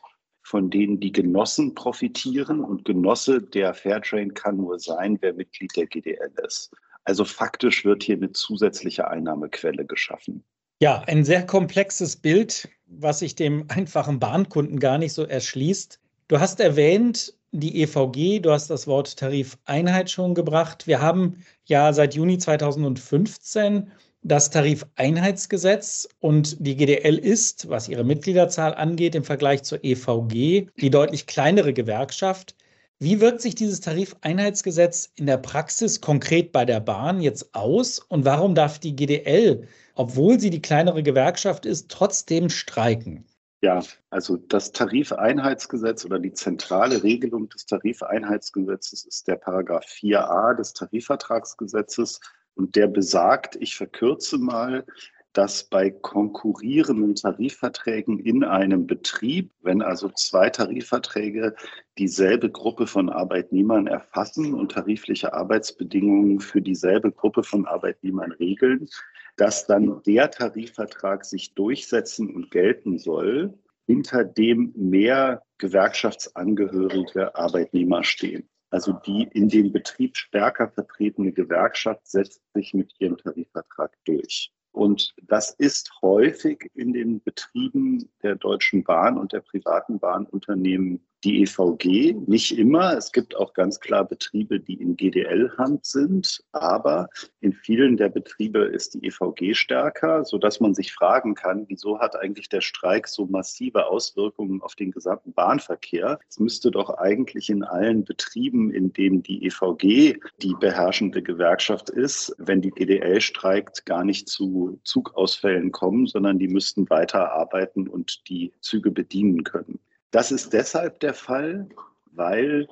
von 0.43 0.71
denen 0.71 0.99
die 0.99 1.13
Genossen 1.13 1.75
profitieren. 1.75 2.61
Und 2.61 2.85
Genosse 2.85 3.43
der 3.43 3.75
Fairtrain 3.75 4.35
kann 4.35 4.57
nur 4.57 4.79
sein, 4.79 5.19
wer 5.21 5.35
Mitglied 5.35 5.77
der 5.77 5.87
GDL 5.87 6.33
ist. 6.47 6.71
Also 7.05 7.25
faktisch 7.25 7.85
wird 7.85 8.03
hier 8.03 8.17
eine 8.17 8.33
zusätzliche 8.33 9.09
Einnahmequelle 9.09 9.85
geschaffen. 9.85 10.45
Ja, 10.81 11.03
ein 11.07 11.25
sehr 11.25 11.45
komplexes 11.45 12.17
Bild, 12.17 12.69
was 12.87 13.21
sich 13.21 13.35
dem 13.35 13.65
einfachen 13.69 14.19
Bahnkunden 14.21 14.79
gar 14.79 14.99
nicht 14.99 15.13
so 15.13 15.25
erschließt. 15.25 16.01
Du 16.29 16.39
hast 16.39 16.61
erwähnt, 16.61 17.35
die 17.51 17.83
EVG, 17.83 18.41
du 18.41 18.51
hast 18.51 18.69
das 18.69 18.87
Wort 18.87 19.17
Tarifeinheit 19.17 20.11
schon 20.11 20.35
gebracht. 20.35 20.87
Wir 20.87 21.01
haben 21.01 21.43
ja 21.65 21.93
seit 21.93 22.15
Juni 22.15 22.39
2015 22.39 23.91
das 24.23 24.51
Tarifeinheitsgesetz 24.51 26.09
und 26.21 26.57
die 26.65 26.77
GDL 26.77 27.19
ist, 27.19 27.69
was 27.69 27.89
ihre 27.89 28.05
Mitgliederzahl 28.05 28.75
angeht, 28.75 29.15
im 29.15 29.25
Vergleich 29.25 29.63
zur 29.63 29.85
EVG 29.85 30.69
die 30.81 30.91
deutlich 30.91 31.27
kleinere 31.27 31.73
Gewerkschaft. 31.73 32.57
Wie 32.99 33.21
wirkt 33.21 33.41
sich 33.41 33.55
dieses 33.55 33.81
Tarifeinheitsgesetz 33.81 35.13
in 35.15 35.27
der 35.27 35.37
Praxis 35.37 36.01
konkret 36.01 36.51
bei 36.51 36.65
der 36.65 36.81
Bahn 36.81 37.21
jetzt 37.21 37.55
aus 37.55 38.01
und 38.01 38.25
warum 38.25 38.57
darf 38.57 38.81
die 38.81 38.97
GDL, 38.97 39.69
obwohl 39.95 40.41
sie 40.41 40.51
die 40.51 40.63
kleinere 40.63 41.05
Gewerkschaft 41.05 41.65
ist, 41.65 41.89
trotzdem 41.91 42.51
streiken? 42.51 43.25
Ja, 43.61 43.83
also 44.11 44.37
das 44.37 44.73
Tarifeinheitsgesetz 44.73 46.05
oder 46.05 46.19
die 46.19 46.33
zentrale 46.33 47.03
Regelung 47.03 47.49
des 47.49 47.67
Tarifeinheitsgesetzes 47.67 49.05
ist 49.05 49.27
der 49.27 49.37
Paragraph 49.37 49.85
4a 49.85 50.55
des 50.55 50.75
Tarifvertragsgesetzes 50.75 52.21
und 52.59 52.77
der 52.77 52.89
besagt, 52.89 53.57
ich 53.61 53.77
verkürze 53.77 54.37
mal, 54.37 54.85
dass 55.33 55.65
bei 55.65 55.91
konkurrierenden 55.91 57.15
Tarifverträgen 57.15 58.19
in 58.19 58.43
einem 58.43 58.87
Betrieb, 58.87 59.53
wenn 59.63 59.83
also 59.83 60.09
zwei 60.09 60.51
Tarifverträge 60.51 61.55
dieselbe 61.97 62.51
Gruppe 62.51 62.89
von 62.89 63.09
Arbeitnehmern 63.09 63.87
erfassen 63.87 64.55
und 64.55 64.73
tarifliche 64.73 65.33
Arbeitsbedingungen 65.35 66.41
für 66.41 66.61
dieselbe 66.61 67.13
Gruppe 67.13 67.45
von 67.45 67.67
Arbeitnehmern 67.67 68.33
regeln, 68.33 68.89
dass 69.37 69.67
dann 69.67 70.03
der 70.05 70.31
Tarifvertrag 70.31 71.25
sich 71.25 71.55
durchsetzen 71.55 72.35
und 72.35 72.51
gelten 72.51 72.99
soll, 72.99 73.55
hinter 73.87 74.25
dem 74.25 74.73
mehr 74.75 75.43
gewerkschaftsangehörige 75.59 77.37
Arbeitnehmer 77.37 78.03
stehen. 78.03 78.49
Also 78.71 78.93
die 78.93 79.29
in 79.33 79.49
dem 79.49 79.73
Betrieb 79.73 80.17
stärker 80.17 80.69
vertretene 80.69 81.33
Gewerkschaft 81.33 82.07
setzt 82.07 82.43
sich 82.53 82.75
mit 82.75 82.93
ihrem 82.99 83.17
Tarifvertrag 83.17 83.97
durch. 84.05 84.53
Und 84.73 85.15
das 85.23 85.51
ist 85.51 85.91
häufig 86.03 86.71
in 86.75 86.93
den 86.93 87.23
Betrieben 87.23 88.11
der 88.23 88.37
Deutschen 88.37 88.85
Bahn 88.85 89.17
und 89.19 89.33
der 89.33 89.41
privaten 89.41 89.99
Bahnunternehmen 89.99 91.07
die 91.25 91.43
EVG. 91.43 92.15
Nicht 92.27 92.57
immer. 92.57 92.97
Es 92.97 93.13
gibt 93.13 93.37
auch 93.37 93.53
ganz 93.55 93.81
klar 93.81 94.05
Betriebe, 94.05 94.61
die 94.61 94.75
in 94.75 94.97
GDL-Hand 94.97 95.85
sind. 95.85 96.45
Aber 96.53 97.09
in 97.41 97.53
vielen 97.53 97.97
der 97.97 98.09
Betriebe 98.09 98.61
ist 98.61 98.95
die 98.95 99.07
EVG 99.07 99.55
stärker, 99.55 100.25
sodass 100.25 100.61
man 100.61 100.75
sich 100.75 100.93
fragen 100.93 101.35
kann, 101.35 101.67
wieso 101.69 101.99
hat 101.99 102.17
eigentlich 102.17 102.49
der 102.49 102.61
Streik 102.61 103.09
so 103.09 103.27
massive 103.27 103.87
Auswirkungen 103.87 104.63
auf 104.63 104.75
den 104.75 104.91
gesamten 104.91 105.33
Bahnverkehr? 105.33 106.19
Es 106.29 106.39
müsste 106.39 106.71
doch 106.71 106.91
eigentlich 106.91 107.51
in 107.51 107.65
allen 107.65 108.05
Betrieben, 108.05 108.71
in 108.73 108.93
denen 108.93 109.23
die 109.23 109.45
EVG 109.45 110.19
die 110.43 110.55
beherrschende 110.61 111.23
Gewerkschaft 111.23 111.91
ist, 111.91 112.35
wenn 112.39 112.63
die 112.63 112.71
GDL 112.71 113.21
streikt, 113.21 113.87
gar 113.87 114.05
nicht 114.05 114.29
zu 114.29 114.79
Zugausfällen 114.85 115.73
kommen, 115.73 116.07
sondern 116.07 116.39
die 116.39 116.49
müssten 116.49 116.89
weiterarbeiten 116.91 117.89
und 117.89 118.29
die 118.29 118.53
Züge 118.61 118.91
bedienen 118.91 119.45
können. 119.45 119.81
Das 120.11 120.33
ist 120.33 120.53
deshalb 120.53 121.01
der 121.01 121.15
Fall, 121.15 121.69
weil 122.13 122.67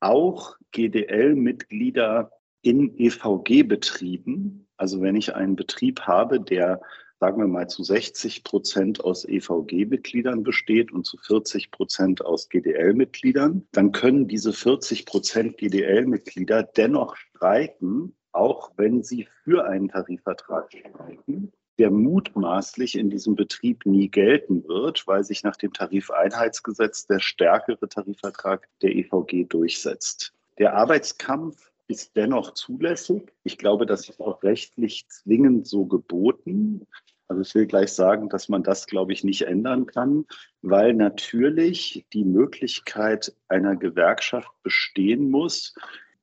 auch 0.00 0.56
GDL-Mitglieder 0.72 2.32
in 2.62 2.98
EVG-Betrieben, 2.98 4.66
also 4.76 5.02
wenn 5.02 5.16
ich 5.16 5.34
einen 5.34 5.56
Betrieb 5.56 6.00
habe, 6.02 6.40
der 6.40 6.80
sagen 7.20 7.40
wir 7.40 7.48
mal 7.48 7.68
zu 7.68 7.82
60 7.82 8.44
Prozent 8.44 9.04
aus 9.04 9.24
EVG-Mitgliedern 9.24 10.44
besteht 10.44 10.92
und 10.92 11.04
zu 11.04 11.16
40 11.16 11.72
Prozent 11.72 12.24
aus 12.24 12.48
GDL-Mitgliedern, 12.48 13.66
dann 13.72 13.92
können 13.92 14.28
diese 14.28 14.52
40 14.52 15.04
Prozent 15.04 15.58
GDL-Mitglieder 15.58 16.62
dennoch 16.62 17.16
streiken, 17.16 18.16
auch 18.32 18.72
wenn 18.76 19.02
sie 19.02 19.26
für 19.42 19.66
einen 19.66 19.88
Tarifvertrag 19.88 20.70
streiken 20.72 21.52
der 21.78 21.90
mutmaßlich 21.90 22.98
in 22.98 23.10
diesem 23.10 23.36
Betrieb 23.36 23.86
nie 23.86 24.08
gelten 24.08 24.66
wird, 24.66 25.06
weil 25.06 25.24
sich 25.24 25.44
nach 25.44 25.56
dem 25.56 25.72
Tarifeinheitsgesetz 25.72 27.06
der 27.06 27.20
stärkere 27.20 27.88
Tarifvertrag 27.88 28.68
der 28.82 28.96
EVG 28.96 29.44
durchsetzt. 29.48 30.32
Der 30.58 30.74
Arbeitskampf 30.74 31.70
ist 31.86 32.16
dennoch 32.16 32.54
zulässig. 32.54 33.32
Ich 33.44 33.58
glaube, 33.58 33.86
das 33.86 34.08
ist 34.08 34.20
auch 34.20 34.42
rechtlich 34.42 35.08
zwingend 35.08 35.66
so 35.66 35.86
geboten. 35.86 36.86
Also 37.28 37.42
ich 37.42 37.54
will 37.54 37.66
gleich 37.66 37.92
sagen, 37.92 38.28
dass 38.28 38.48
man 38.48 38.62
das, 38.62 38.86
glaube 38.86 39.12
ich, 39.12 39.22
nicht 39.22 39.42
ändern 39.42 39.86
kann, 39.86 40.26
weil 40.62 40.94
natürlich 40.94 42.06
die 42.12 42.24
Möglichkeit 42.24 43.34
einer 43.48 43.76
Gewerkschaft 43.76 44.50
bestehen 44.62 45.30
muss, 45.30 45.74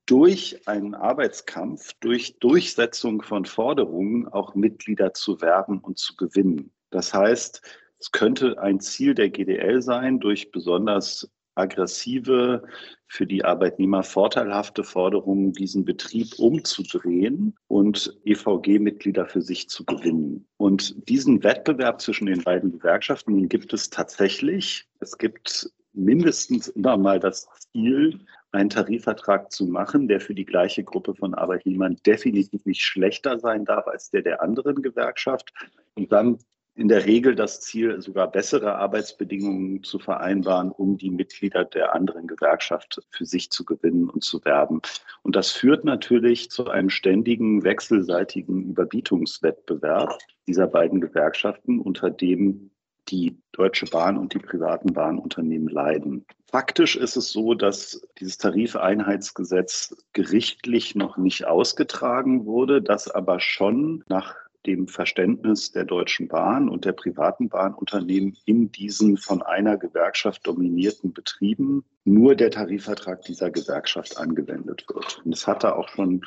durch 0.05 0.67
einen 0.67 0.93
Arbeitskampf, 0.93 1.93
durch 1.99 2.37
Durchsetzung 2.39 3.21
von 3.21 3.45
Forderungen 3.45 4.27
auch 4.27 4.55
Mitglieder 4.55 5.13
zu 5.13 5.41
werben 5.41 5.79
und 5.79 5.97
zu 5.97 6.15
gewinnen. 6.15 6.71
Das 6.91 7.13
heißt, 7.13 7.61
es 7.99 8.11
könnte 8.11 8.59
ein 8.61 8.79
Ziel 8.79 9.15
der 9.15 9.29
GDL 9.29 9.81
sein, 9.81 10.19
durch 10.19 10.51
besonders 10.51 11.29
aggressive, 11.55 12.63
für 13.07 13.25
die 13.25 13.45
Arbeitnehmer 13.45 14.03
vorteilhafte 14.03 14.83
Forderungen 14.83 15.53
diesen 15.53 15.85
Betrieb 15.85 16.37
umzudrehen 16.37 17.55
und 17.67 18.19
EVG-Mitglieder 18.25 19.25
für 19.27 19.41
sich 19.41 19.69
zu 19.69 19.85
gewinnen. 19.85 20.45
Und 20.57 21.07
diesen 21.07 21.43
Wettbewerb 21.43 22.01
zwischen 22.01 22.25
den 22.25 22.43
beiden 22.43 22.73
Gewerkschaften 22.73 23.47
gibt 23.47 23.73
es 23.73 23.89
tatsächlich. 23.89 24.87
Es 24.99 25.17
gibt 25.17 25.71
mindestens 25.93 26.67
immer 26.67 26.97
mal 26.97 27.19
das 27.19 27.47
Ziel, 27.71 28.19
einen 28.55 28.69
Tarifvertrag 28.69 29.51
zu 29.51 29.65
machen, 29.67 30.07
der 30.07 30.19
für 30.19 30.33
die 30.33 30.45
gleiche 30.45 30.83
Gruppe 30.83 31.15
von 31.15 31.33
Arbeitnehmern 31.33 31.97
definitiv 32.05 32.65
nicht 32.65 32.81
schlechter 32.81 33.39
sein 33.39 33.65
darf 33.65 33.87
als 33.87 34.09
der 34.09 34.21
der 34.21 34.41
anderen 34.41 34.81
Gewerkschaft. 34.81 35.53
Und 35.95 36.11
dann 36.11 36.39
in 36.75 36.89
der 36.89 37.05
Regel 37.05 37.35
das 37.35 37.61
Ziel, 37.61 38.01
sogar 38.01 38.29
bessere 38.29 38.75
Arbeitsbedingungen 38.75 39.83
zu 39.83 39.97
vereinbaren, 39.97 40.71
um 40.71 40.97
die 40.97 41.09
Mitglieder 41.09 41.63
der 41.63 41.95
anderen 41.95 42.27
Gewerkschaft 42.27 43.01
für 43.11 43.25
sich 43.25 43.49
zu 43.49 43.63
gewinnen 43.63 44.09
und 44.09 44.23
zu 44.25 44.43
werben. 44.43 44.81
Und 45.23 45.37
das 45.37 45.51
führt 45.51 45.85
natürlich 45.85 46.51
zu 46.51 46.67
einem 46.67 46.89
ständigen 46.89 47.63
wechselseitigen 47.63 48.63
Überbietungswettbewerb 48.69 50.17
dieser 50.47 50.67
beiden 50.67 50.99
Gewerkschaften, 50.99 51.79
unter 51.79 52.09
dem 52.09 52.71
die 53.09 53.37
Deutsche 53.51 53.85
Bahn 53.85 54.17
und 54.17 54.33
die 54.33 54.39
privaten 54.39 54.93
Bahnunternehmen 54.93 55.67
leiden. 55.67 56.25
Faktisch 56.49 56.95
ist 56.95 57.17
es 57.17 57.31
so, 57.31 57.53
dass 57.53 58.07
dieses 58.19 58.37
Tarifeinheitsgesetz 58.37 59.95
gerichtlich 60.13 60.95
noch 60.95 61.17
nicht 61.17 61.45
ausgetragen 61.45 62.45
wurde, 62.45 62.81
das 62.81 63.09
aber 63.09 63.39
schon 63.39 64.03
nach 64.07 64.35
dem 64.65 64.87
Verständnis 64.87 65.71
der 65.71 65.85
Deutschen 65.85 66.27
Bahn 66.27 66.69
und 66.69 66.85
der 66.85 66.93
privaten 66.93 67.49
Bahnunternehmen 67.49 68.37
in 68.45 68.71
diesen 68.71 69.17
von 69.17 69.41
einer 69.41 69.77
Gewerkschaft 69.77 70.45
dominierten 70.47 71.13
Betrieben 71.13 71.83
nur 72.03 72.35
der 72.35 72.51
Tarifvertrag 72.51 73.21
dieser 73.23 73.51
Gewerkschaft 73.51 74.17
angewendet 74.17 74.85
wird. 74.87 75.21
Und 75.23 75.33
es 75.33 75.47
hat 75.47 75.63
da 75.63 75.73
auch 75.73 75.89
schon 75.89 76.25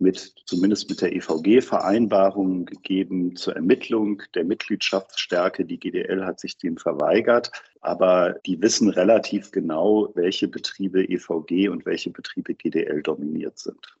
mit, 0.00 0.34
zumindest 0.46 0.88
mit 0.88 1.00
der 1.00 1.14
EVG 1.14 1.60
Vereinbarungen 1.60 2.66
gegeben 2.66 3.36
zur 3.36 3.56
Ermittlung 3.56 4.22
der 4.34 4.44
Mitgliedschaftsstärke. 4.44 5.64
Die 5.64 5.78
GDL 5.78 6.24
hat 6.24 6.40
sich 6.40 6.56
dem 6.56 6.76
verweigert, 6.76 7.50
aber 7.80 8.34
die 8.46 8.60
wissen 8.60 8.88
relativ 8.90 9.50
genau, 9.52 10.08
welche 10.14 10.48
Betriebe 10.48 11.04
EVG 11.04 11.68
und 11.68 11.86
welche 11.86 12.10
Betriebe 12.10 12.54
GDL 12.54 13.02
dominiert 13.02 13.58
sind. 13.58 13.96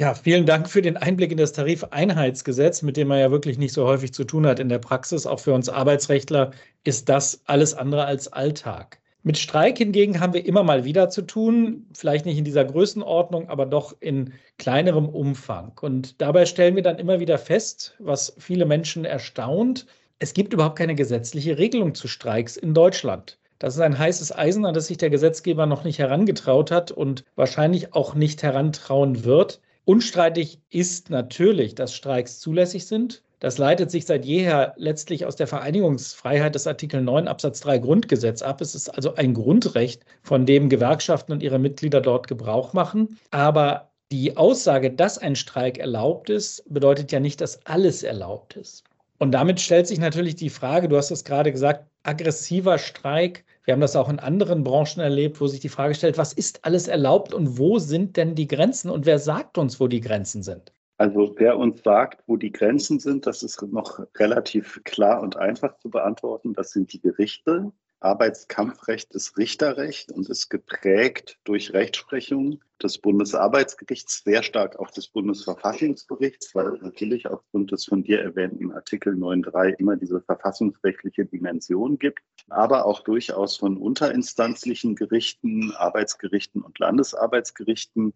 Ja, 0.00 0.14
vielen 0.14 0.46
Dank 0.46 0.68
für 0.68 0.82
den 0.82 0.96
Einblick 0.96 1.30
in 1.30 1.36
das 1.36 1.52
Tarifeinheitsgesetz, 1.52 2.82
mit 2.82 2.96
dem 2.96 3.08
man 3.08 3.20
ja 3.20 3.30
wirklich 3.30 3.58
nicht 3.58 3.72
so 3.72 3.86
häufig 3.86 4.12
zu 4.12 4.24
tun 4.24 4.46
hat 4.46 4.58
in 4.58 4.68
der 4.68 4.78
Praxis. 4.78 5.26
Auch 5.26 5.40
für 5.40 5.52
uns 5.52 5.68
Arbeitsrechtler 5.68 6.52
ist 6.82 7.08
das 7.08 7.42
alles 7.44 7.74
andere 7.74 8.04
als 8.04 8.32
Alltag. 8.32 9.01
Mit 9.24 9.38
Streik 9.38 9.78
hingegen 9.78 10.18
haben 10.18 10.32
wir 10.32 10.44
immer 10.44 10.64
mal 10.64 10.84
wieder 10.84 11.08
zu 11.08 11.22
tun, 11.22 11.86
vielleicht 11.94 12.26
nicht 12.26 12.38
in 12.38 12.44
dieser 12.44 12.64
Größenordnung, 12.64 13.48
aber 13.48 13.66
doch 13.66 13.94
in 14.00 14.32
kleinerem 14.58 15.08
Umfang. 15.08 15.72
Und 15.80 16.20
dabei 16.20 16.44
stellen 16.44 16.74
wir 16.74 16.82
dann 16.82 16.98
immer 16.98 17.20
wieder 17.20 17.38
fest, 17.38 17.94
was 18.00 18.34
viele 18.38 18.66
Menschen 18.66 19.04
erstaunt, 19.04 19.86
es 20.22 20.34
gibt 20.34 20.52
überhaupt 20.52 20.78
keine 20.78 20.94
gesetzliche 20.94 21.58
Regelung 21.58 21.96
zu 21.96 22.06
Streiks 22.06 22.56
in 22.56 22.74
Deutschland. 22.74 23.38
Das 23.58 23.74
ist 23.74 23.80
ein 23.80 23.98
heißes 23.98 24.30
Eisen, 24.30 24.64
an 24.64 24.72
das 24.72 24.86
sich 24.86 24.96
der 24.96 25.10
Gesetzgeber 25.10 25.66
noch 25.66 25.82
nicht 25.82 25.98
herangetraut 25.98 26.70
hat 26.70 26.92
und 26.92 27.24
wahrscheinlich 27.34 27.92
auch 27.92 28.14
nicht 28.14 28.44
herantrauen 28.44 29.24
wird. 29.24 29.60
Unstreitig 29.84 30.60
ist 30.70 31.10
natürlich, 31.10 31.74
dass 31.74 31.92
Streiks 31.92 32.38
zulässig 32.38 32.86
sind. 32.86 33.24
Das 33.42 33.58
leitet 33.58 33.90
sich 33.90 34.06
seit 34.06 34.24
jeher 34.24 34.72
letztlich 34.76 35.26
aus 35.26 35.34
der 35.34 35.48
Vereinigungsfreiheit 35.48 36.54
des 36.54 36.68
Artikel 36.68 37.02
9 37.02 37.26
Absatz 37.26 37.58
3 37.62 37.78
Grundgesetz 37.78 38.40
ab. 38.40 38.60
Es 38.60 38.76
ist 38.76 38.88
also 38.88 39.16
ein 39.16 39.34
Grundrecht, 39.34 40.04
von 40.22 40.46
dem 40.46 40.68
Gewerkschaften 40.68 41.32
und 41.32 41.42
ihre 41.42 41.58
Mitglieder 41.58 42.00
dort 42.00 42.28
Gebrauch 42.28 42.72
machen. 42.72 43.18
Aber 43.32 43.90
die 44.12 44.36
Aussage, 44.36 44.92
dass 44.92 45.18
ein 45.18 45.34
Streik 45.34 45.78
erlaubt 45.78 46.30
ist, 46.30 46.62
bedeutet 46.72 47.10
ja 47.10 47.18
nicht, 47.18 47.40
dass 47.40 47.66
alles 47.66 48.04
erlaubt 48.04 48.54
ist. 48.54 48.84
Und 49.18 49.32
damit 49.32 49.58
stellt 49.58 49.88
sich 49.88 49.98
natürlich 49.98 50.36
die 50.36 50.48
Frage, 50.48 50.88
du 50.88 50.96
hast 50.96 51.10
es 51.10 51.24
gerade 51.24 51.50
gesagt, 51.50 51.84
aggressiver 52.04 52.78
Streik. 52.78 53.44
Wir 53.64 53.74
haben 53.74 53.80
das 53.80 53.96
auch 53.96 54.08
in 54.08 54.20
anderen 54.20 54.62
Branchen 54.62 55.00
erlebt, 55.00 55.40
wo 55.40 55.48
sich 55.48 55.58
die 55.58 55.68
Frage 55.68 55.96
stellt, 55.96 56.16
was 56.16 56.32
ist 56.32 56.64
alles 56.64 56.86
erlaubt 56.86 57.34
und 57.34 57.58
wo 57.58 57.80
sind 57.80 58.16
denn 58.16 58.36
die 58.36 58.46
Grenzen 58.46 58.88
und 58.88 59.04
wer 59.04 59.18
sagt 59.18 59.58
uns, 59.58 59.80
wo 59.80 59.88
die 59.88 60.00
Grenzen 60.00 60.44
sind? 60.44 60.72
Also 61.02 61.34
wer 61.36 61.58
uns 61.58 61.82
sagt, 61.82 62.22
wo 62.28 62.36
die 62.36 62.52
Grenzen 62.52 63.00
sind, 63.00 63.26
das 63.26 63.42
ist 63.42 63.60
noch 63.60 64.06
relativ 64.18 64.80
klar 64.84 65.20
und 65.20 65.36
einfach 65.36 65.76
zu 65.78 65.90
beantworten. 65.90 66.52
Das 66.52 66.70
sind 66.70 66.92
die 66.92 67.00
Gerichte. 67.00 67.72
Arbeitskampfrecht 67.98 69.12
ist 69.12 69.36
Richterrecht 69.36 70.12
und 70.12 70.28
ist 70.28 70.48
geprägt 70.48 71.40
durch 71.42 71.72
Rechtsprechung 71.72 72.60
des 72.80 72.98
Bundesarbeitsgerichts, 72.98 74.22
sehr 74.22 74.44
stark 74.44 74.78
auch 74.78 74.92
des 74.92 75.08
Bundesverfassungsgerichts, 75.08 76.54
weil 76.54 76.78
natürlich 76.80 77.26
aufgrund 77.26 77.72
des 77.72 77.84
von 77.84 78.04
dir 78.04 78.20
erwähnten 78.20 78.70
Artikel 78.70 79.14
9.3 79.14 79.80
immer 79.80 79.96
diese 79.96 80.20
verfassungsrechtliche 80.20 81.24
Dimension 81.24 81.98
gibt, 81.98 82.20
aber 82.48 82.86
auch 82.86 83.00
durchaus 83.00 83.56
von 83.56 83.76
unterinstanzlichen 83.76 84.94
Gerichten, 84.94 85.72
Arbeitsgerichten 85.72 86.62
und 86.62 86.78
Landesarbeitsgerichten 86.78 88.14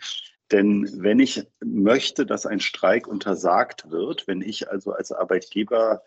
denn 0.52 0.88
wenn 1.02 1.18
ich 1.18 1.46
möchte, 1.64 2.26
dass 2.26 2.46
ein 2.46 2.60
Streik 2.60 3.06
untersagt 3.06 3.90
wird, 3.90 4.26
wenn 4.26 4.42
ich 4.42 4.70
also 4.70 4.92
als 4.92 5.12
Arbeitgeber 5.12 6.02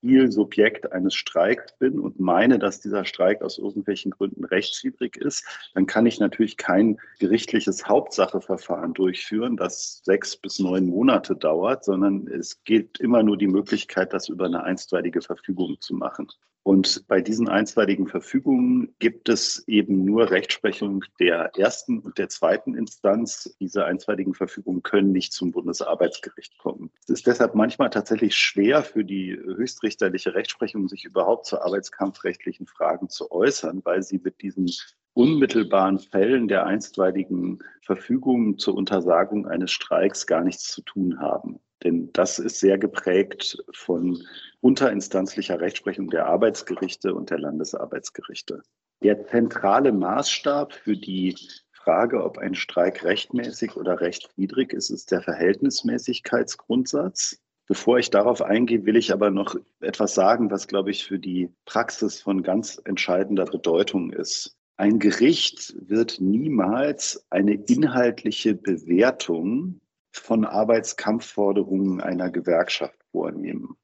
Zielsubjekt 0.00 0.92
eines 0.92 1.14
Streiks 1.14 1.76
bin 1.78 1.98
und 1.98 2.18
meine, 2.18 2.58
dass 2.58 2.80
dieser 2.80 3.04
Streik 3.04 3.42
aus 3.42 3.58
irgendwelchen 3.58 4.10
Gründen 4.10 4.44
rechtswidrig 4.44 5.16
ist, 5.16 5.44
dann 5.74 5.86
kann 5.86 6.06
ich 6.06 6.18
natürlich 6.18 6.56
kein 6.56 6.98
gerichtliches 7.18 7.86
Hauptsacheverfahren 7.86 8.94
durchführen, 8.94 9.56
das 9.56 10.02
sechs 10.04 10.36
bis 10.36 10.58
neun 10.58 10.86
Monate 10.86 11.36
dauert, 11.36 11.84
sondern 11.84 12.26
es 12.28 12.62
gibt 12.64 12.98
immer 12.98 13.22
nur 13.22 13.36
die 13.36 13.48
Möglichkeit, 13.48 14.12
das 14.12 14.28
über 14.28 14.46
eine 14.46 14.64
einstweilige 14.64 15.22
Verfügung 15.22 15.80
zu 15.80 15.94
machen. 15.94 16.28
Und 16.66 17.06
bei 17.06 17.20
diesen 17.20 17.48
einstweiligen 17.48 18.08
Verfügungen 18.08 18.92
gibt 18.98 19.28
es 19.28 19.62
eben 19.68 20.04
nur 20.04 20.32
Rechtsprechung 20.32 21.04
der 21.20 21.52
ersten 21.56 22.00
und 22.00 22.18
der 22.18 22.28
zweiten 22.28 22.74
Instanz. 22.74 23.56
Diese 23.60 23.84
einstweiligen 23.84 24.34
Verfügungen 24.34 24.82
können 24.82 25.12
nicht 25.12 25.32
zum 25.32 25.52
Bundesarbeitsgericht 25.52 26.58
kommen. 26.58 26.90
Es 27.04 27.10
ist 27.10 27.28
deshalb 27.28 27.54
manchmal 27.54 27.90
tatsächlich 27.90 28.34
schwer 28.34 28.82
für 28.82 29.04
die 29.04 29.36
höchstrichterliche 29.36 30.34
Rechtsprechung, 30.34 30.88
sich 30.88 31.04
überhaupt 31.04 31.46
zu 31.46 31.62
arbeitskampfrechtlichen 31.62 32.66
Fragen 32.66 33.08
zu 33.10 33.30
äußern, 33.30 33.82
weil 33.84 34.02
sie 34.02 34.18
mit 34.18 34.42
diesen 34.42 34.68
unmittelbaren 35.12 36.00
Fällen 36.00 36.48
der 36.48 36.66
einstweiligen 36.66 37.60
Verfügungen 37.80 38.58
zur 38.58 38.74
Untersagung 38.74 39.46
eines 39.46 39.70
Streiks 39.70 40.26
gar 40.26 40.42
nichts 40.42 40.72
zu 40.72 40.82
tun 40.82 41.20
haben. 41.20 41.60
Denn 41.84 42.10
das 42.12 42.38
ist 42.38 42.60
sehr 42.60 42.78
geprägt 42.78 43.58
von 43.72 44.18
unterinstanzlicher 44.60 45.60
Rechtsprechung 45.60 46.08
der 46.08 46.26
Arbeitsgerichte 46.26 47.14
und 47.14 47.28
der 47.30 47.38
Landesarbeitsgerichte. 47.38 48.62
Der 49.02 49.26
zentrale 49.26 49.92
Maßstab 49.92 50.72
für 50.72 50.96
die 50.96 51.36
Frage, 51.72 52.24
ob 52.24 52.38
ein 52.38 52.54
Streik 52.54 53.04
rechtmäßig 53.04 53.76
oder 53.76 54.00
rechtswidrig 54.00 54.72
ist, 54.72 54.88
ist 54.90 55.12
der 55.12 55.20
Verhältnismäßigkeitsgrundsatz. 55.20 57.38
Bevor 57.68 57.98
ich 57.98 58.10
darauf 58.10 58.42
eingehe, 58.42 58.86
will 58.86 58.96
ich 58.96 59.12
aber 59.12 59.30
noch 59.30 59.56
etwas 59.80 60.14
sagen, 60.14 60.50
was, 60.50 60.68
glaube 60.68 60.90
ich, 60.90 61.04
für 61.04 61.18
die 61.18 61.50
Praxis 61.64 62.20
von 62.20 62.42
ganz 62.42 62.80
entscheidender 62.84 63.44
Bedeutung 63.44 64.12
ist. 64.12 64.56
Ein 64.76 64.98
Gericht 64.98 65.74
wird 65.78 66.20
niemals 66.20 67.26
eine 67.30 67.54
inhaltliche 67.54 68.54
Bewertung 68.54 69.80
von 70.18 70.44
Arbeitskampfforderungen 70.44 72.00
einer 72.00 72.30
Gewerkschaft 72.30 72.98
vornehmen. 73.12 73.76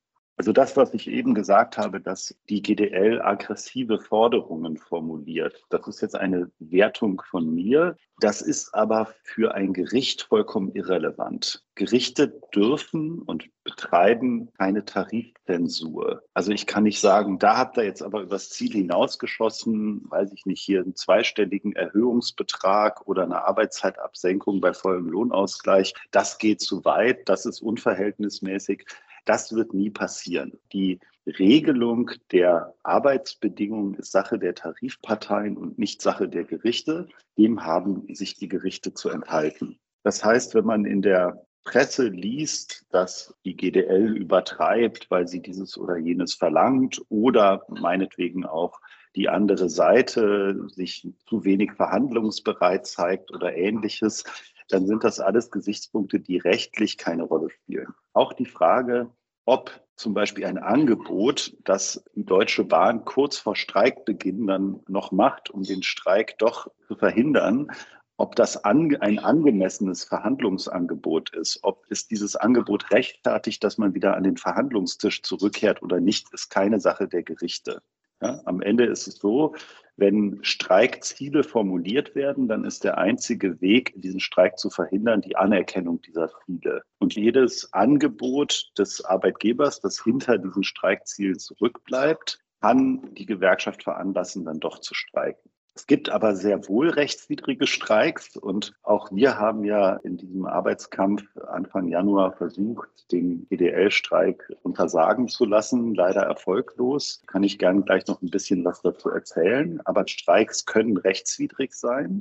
Also 0.42 0.52
das, 0.52 0.76
was 0.76 0.92
ich 0.92 1.08
eben 1.08 1.34
gesagt 1.34 1.78
habe, 1.78 2.00
dass 2.00 2.34
die 2.48 2.62
GDL 2.62 3.22
aggressive 3.22 4.00
Forderungen 4.00 4.76
formuliert, 4.76 5.62
das 5.68 5.86
ist 5.86 6.00
jetzt 6.00 6.16
eine 6.16 6.50
Wertung 6.58 7.22
von 7.30 7.54
mir. 7.54 7.96
Das 8.18 8.42
ist 8.42 8.74
aber 8.74 9.14
für 9.22 9.54
ein 9.54 9.72
Gericht 9.72 10.22
vollkommen 10.22 10.72
irrelevant. 10.74 11.64
Gerichte 11.76 12.40
dürfen 12.52 13.22
und 13.22 13.50
betreiben 13.62 14.50
keine 14.58 14.84
Tarifzensur. 14.84 16.24
Also 16.34 16.50
ich 16.50 16.66
kann 16.66 16.82
nicht 16.82 16.98
sagen, 16.98 17.38
da 17.38 17.56
habt 17.56 17.76
ihr 17.76 17.84
jetzt 17.84 18.02
aber 18.02 18.22
übers 18.22 18.50
Ziel 18.50 18.72
hinausgeschossen, 18.72 20.02
weiß 20.10 20.32
ich 20.32 20.44
nicht, 20.44 20.60
hier 20.60 20.82
einen 20.82 20.96
zweistelligen 20.96 21.76
Erhöhungsbetrag 21.76 23.06
oder 23.06 23.22
eine 23.22 23.44
Arbeitszeitabsenkung 23.44 24.60
bei 24.60 24.72
vollem 24.72 25.06
Lohnausgleich. 25.06 25.94
Das 26.10 26.38
geht 26.38 26.60
zu 26.60 26.84
weit, 26.84 27.28
das 27.28 27.46
ist 27.46 27.60
unverhältnismäßig. 27.60 28.86
Das 29.24 29.54
wird 29.54 29.74
nie 29.74 29.90
passieren. 29.90 30.58
Die 30.72 30.98
Regelung 31.26 32.10
der 32.32 32.74
Arbeitsbedingungen 32.82 33.94
ist 33.94 34.10
Sache 34.10 34.38
der 34.38 34.54
Tarifparteien 34.54 35.56
und 35.56 35.78
nicht 35.78 36.02
Sache 36.02 36.28
der 36.28 36.44
Gerichte. 36.44 37.08
Dem 37.38 37.64
haben 37.64 38.12
sich 38.14 38.34
die 38.34 38.48
Gerichte 38.48 38.94
zu 38.94 39.08
enthalten. 39.08 39.78
Das 40.02 40.24
heißt, 40.24 40.54
wenn 40.54 40.64
man 40.64 40.84
in 40.84 41.02
der 41.02 41.46
Presse 41.64 42.08
liest, 42.08 42.86
dass 42.90 43.34
die 43.44 43.54
GDL 43.54 44.16
übertreibt, 44.16 45.10
weil 45.10 45.28
sie 45.28 45.40
dieses 45.40 45.78
oder 45.78 45.96
jenes 45.96 46.34
verlangt 46.34 47.00
oder 47.08 47.64
meinetwegen 47.68 48.44
auch 48.44 48.80
die 49.14 49.28
andere 49.28 49.68
Seite 49.68 50.66
sich 50.68 51.06
zu 51.26 51.44
wenig 51.44 51.72
verhandlungsbereit 51.74 52.86
zeigt 52.86 53.30
oder 53.30 53.54
ähnliches, 53.54 54.24
dann 54.72 54.86
sind 54.86 55.04
das 55.04 55.20
alles 55.20 55.50
Gesichtspunkte, 55.50 56.20
die 56.20 56.38
rechtlich 56.38 56.98
keine 56.98 57.24
Rolle 57.24 57.50
spielen. 57.50 57.94
Auch 58.12 58.32
die 58.32 58.46
Frage, 58.46 59.10
ob 59.44 59.80
zum 59.96 60.14
Beispiel 60.14 60.46
ein 60.46 60.58
Angebot, 60.58 61.56
das 61.64 62.04
die 62.14 62.24
Deutsche 62.24 62.64
Bahn 62.64 63.04
kurz 63.04 63.36
vor 63.36 63.56
Streikbeginn 63.56 64.46
dann 64.46 64.80
noch 64.88 65.12
macht, 65.12 65.50
um 65.50 65.62
den 65.62 65.82
Streik 65.82 66.38
doch 66.38 66.68
zu 66.88 66.96
verhindern, 66.96 67.70
ob 68.16 68.36
das 68.36 68.64
ein 68.64 69.18
angemessenes 69.18 70.04
Verhandlungsangebot 70.04 71.34
ist, 71.34 71.58
ob 71.62 71.84
es 71.88 72.06
dieses 72.06 72.36
Angebot 72.36 72.90
rechtfertigt, 72.90 73.64
dass 73.64 73.78
man 73.78 73.94
wieder 73.94 74.16
an 74.16 74.22
den 74.22 74.36
Verhandlungstisch 74.36 75.22
zurückkehrt 75.22 75.82
oder 75.82 76.00
nicht, 76.00 76.32
ist 76.32 76.48
keine 76.48 76.78
Sache 76.78 77.08
der 77.08 77.22
Gerichte. 77.22 77.82
Ja, 78.20 78.40
am 78.44 78.60
Ende 78.60 78.84
ist 78.84 79.08
es 79.08 79.16
so, 79.16 79.56
wenn 79.96 80.38
Streikziele 80.42 81.44
formuliert 81.44 82.14
werden, 82.14 82.48
dann 82.48 82.64
ist 82.64 82.84
der 82.84 82.98
einzige 82.98 83.60
Weg, 83.60 83.92
diesen 83.96 84.20
Streik 84.20 84.58
zu 84.58 84.70
verhindern, 84.70 85.20
die 85.20 85.36
Anerkennung 85.36 86.00
dieser 86.00 86.30
Ziele. 86.44 86.82
Und 86.98 87.14
jedes 87.14 87.72
Angebot 87.72 88.72
des 88.78 89.04
Arbeitgebers, 89.04 89.80
das 89.80 90.02
hinter 90.02 90.38
diesen 90.38 90.64
Streikzielen 90.64 91.38
zurückbleibt, 91.38 92.38
kann 92.60 93.14
die 93.14 93.26
Gewerkschaft 93.26 93.82
veranlassen, 93.82 94.44
dann 94.44 94.60
doch 94.60 94.78
zu 94.78 94.94
streiken. 94.94 95.50
Es 95.74 95.86
gibt 95.86 96.10
aber 96.10 96.36
sehr 96.36 96.68
wohl 96.68 96.90
rechtswidrige 96.90 97.66
Streiks 97.66 98.36
und 98.36 98.74
auch 98.82 99.10
wir 99.10 99.38
haben 99.38 99.64
ja 99.64 99.96
in 99.96 100.18
diesem 100.18 100.44
Arbeitskampf 100.44 101.24
Anfang 101.46 101.88
Januar 101.88 102.32
versucht, 102.32 103.10
den 103.10 103.46
EDL-Streik 103.48 104.52
untersagen 104.62 105.28
zu 105.28 105.46
lassen, 105.46 105.94
leider 105.94 106.22
erfolglos. 106.22 107.22
Kann 107.26 107.42
ich 107.42 107.58
gerne 107.58 107.82
gleich 107.82 108.06
noch 108.06 108.20
ein 108.20 108.28
bisschen 108.28 108.64
was 108.66 108.82
dazu 108.82 109.08
erzählen. 109.08 109.80
Aber 109.86 110.06
Streiks 110.06 110.66
können 110.66 110.98
rechtswidrig 110.98 111.72
sein 111.72 112.18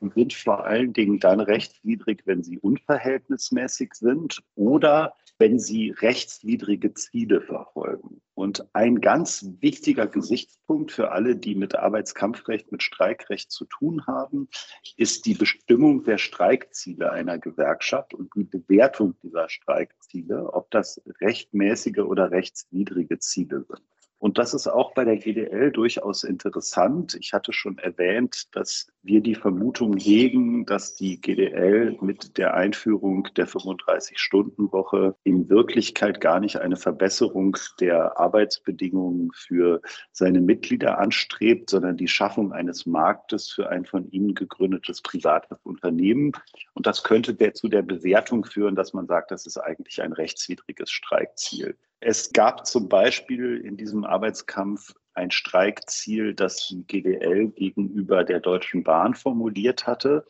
und 0.00 0.14
sind 0.14 0.32
vor 0.32 0.64
allen 0.64 0.92
Dingen 0.92 1.20
dann 1.20 1.38
rechtswidrig, 1.38 2.22
wenn 2.24 2.42
sie 2.42 2.58
unverhältnismäßig 2.58 3.94
sind 3.94 4.42
oder 4.56 5.14
wenn 5.40 5.58
sie 5.58 5.90
rechtswidrige 5.90 6.92
Ziele 6.92 7.40
verfolgen. 7.40 8.20
Und 8.34 8.68
ein 8.74 9.00
ganz 9.00 9.46
wichtiger 9.60 10.06
Gesichtspunkt 10.06 10.92
für 10.92 11.12
alle, 11.12 11.34
die 11.34 11.54
mit 11.54 11.74
Arbeitskampfrecht, 11.74 12.70
mit 12.70 12.82
Streikrecht 12.82 13.50
zu 13.50 13.64
tun 13.64 14.06
haben, 14.06 14.48
ist 14.96 15.24
die 15.24 15.34
Bestimmung 15.34 16.04
der 16.04 16.18
Streikziele 16.18 17.10
einer 17.10 17.38
Gewerkschaft 17.38 18.12
und 18.12 18.30
die 18.36 18.44
Bewertung 18.44 19.14
dieser 19.22 19.48
Streikziele, 19.48 20.52
ob 20.52 20.70
das 20.70 21.00
rechtmäßige 21.20 21.98
oder 21.98 22.30
rechtswidrige 22.30 23.18
Ziele 23.18 23.64
sind. 23.66 23.80
Und 24.20 24.36
das 24.36 24.52
ist 24.52 24.66
auch 24.66 24.92
bei 24.92 25.04
der 25.04 25.16
GDL 25.16 25.72
durchaus 25.72 26.24
interessant. 26.24 27.16
Ich 27.18 27.32
hatte 27.32 27.54
schon 27.54 27.78
erwähnt, 27.78 28.54
dass 28.54 28.86
wir 29.02 29.22
die 29.22 29.34
Vermutung 29.34 29.96
hegen, 29.96 30.66
dass 30.66 30.94
die 30.94 31.18
GDL 31.18 31.96
mit 32.02 32.36
der 32.36 32.52
Einführung 32.52 33.28
der 33.36 33.48
35-Stunden-Woche 33.48 35.16
in 35.24 35.48
Wirklichkeit 35.48 36.20
gar 36.20 36.38
nicht 36.38 36.58
eine 36.58 36.76
Verbesserung 36.76 37.56
der 37.80 38.20
Arbeitsbedingungen 38.20 39.30
für 39.32 39.80
seine 40.12 40.42
Mitglieder 40.42 40.98
anstrebt, 40.98 41.70
sondern 41.70 41.96
die 41.96 42.08
Schaffung 42.08 42.52
eines 42.52 42.84
Marktes 42.84 43.48
für 43.48 43.70
ein 43.70 43.86
von 43.86 44.10
ihnen 44.10 44.34
gegründetes 44.34 45.00
privates 45.00 45.56
Unternehmen. 45.62 46.32
Und 46.74 46.86
das 46.86 47.04
könnte 47.04 47.34
zu 47.54 47.68
der 47.68 47.82
Bewertung 47.82 48.44
führen, 48.44 48.74
dass 48.74 48.92
man 48.92 49.06
sagt, 49.06 49.30
das 49.30 49.46
ist 49.46 49.56
eigentlich 49.56 50.02
ein 50.02 50.12
rechtswidriges 50.12 50.90
Streikziel. 50.90 51.78
Es 52.00 52.32
gab 52.32 52.66
zum 52.66 52.88
Beispiel 52.88 53.58
in 53.58 53.76
diesem 53.76 54.04
Arbeitskampf 54.04 54.94
ein 55.12 55.30
Streikziel, 55.30 56.34
das 56.34 56.68
die 56.68 56.84
GDL 56.86 57.48
gegenüber 57.48 58.24
der 58.24 58.40
Deutschen 58.40 58.82
Bahn 58.82 59.14
formuliert 59.14 59.86
hatte, 59.86 60.26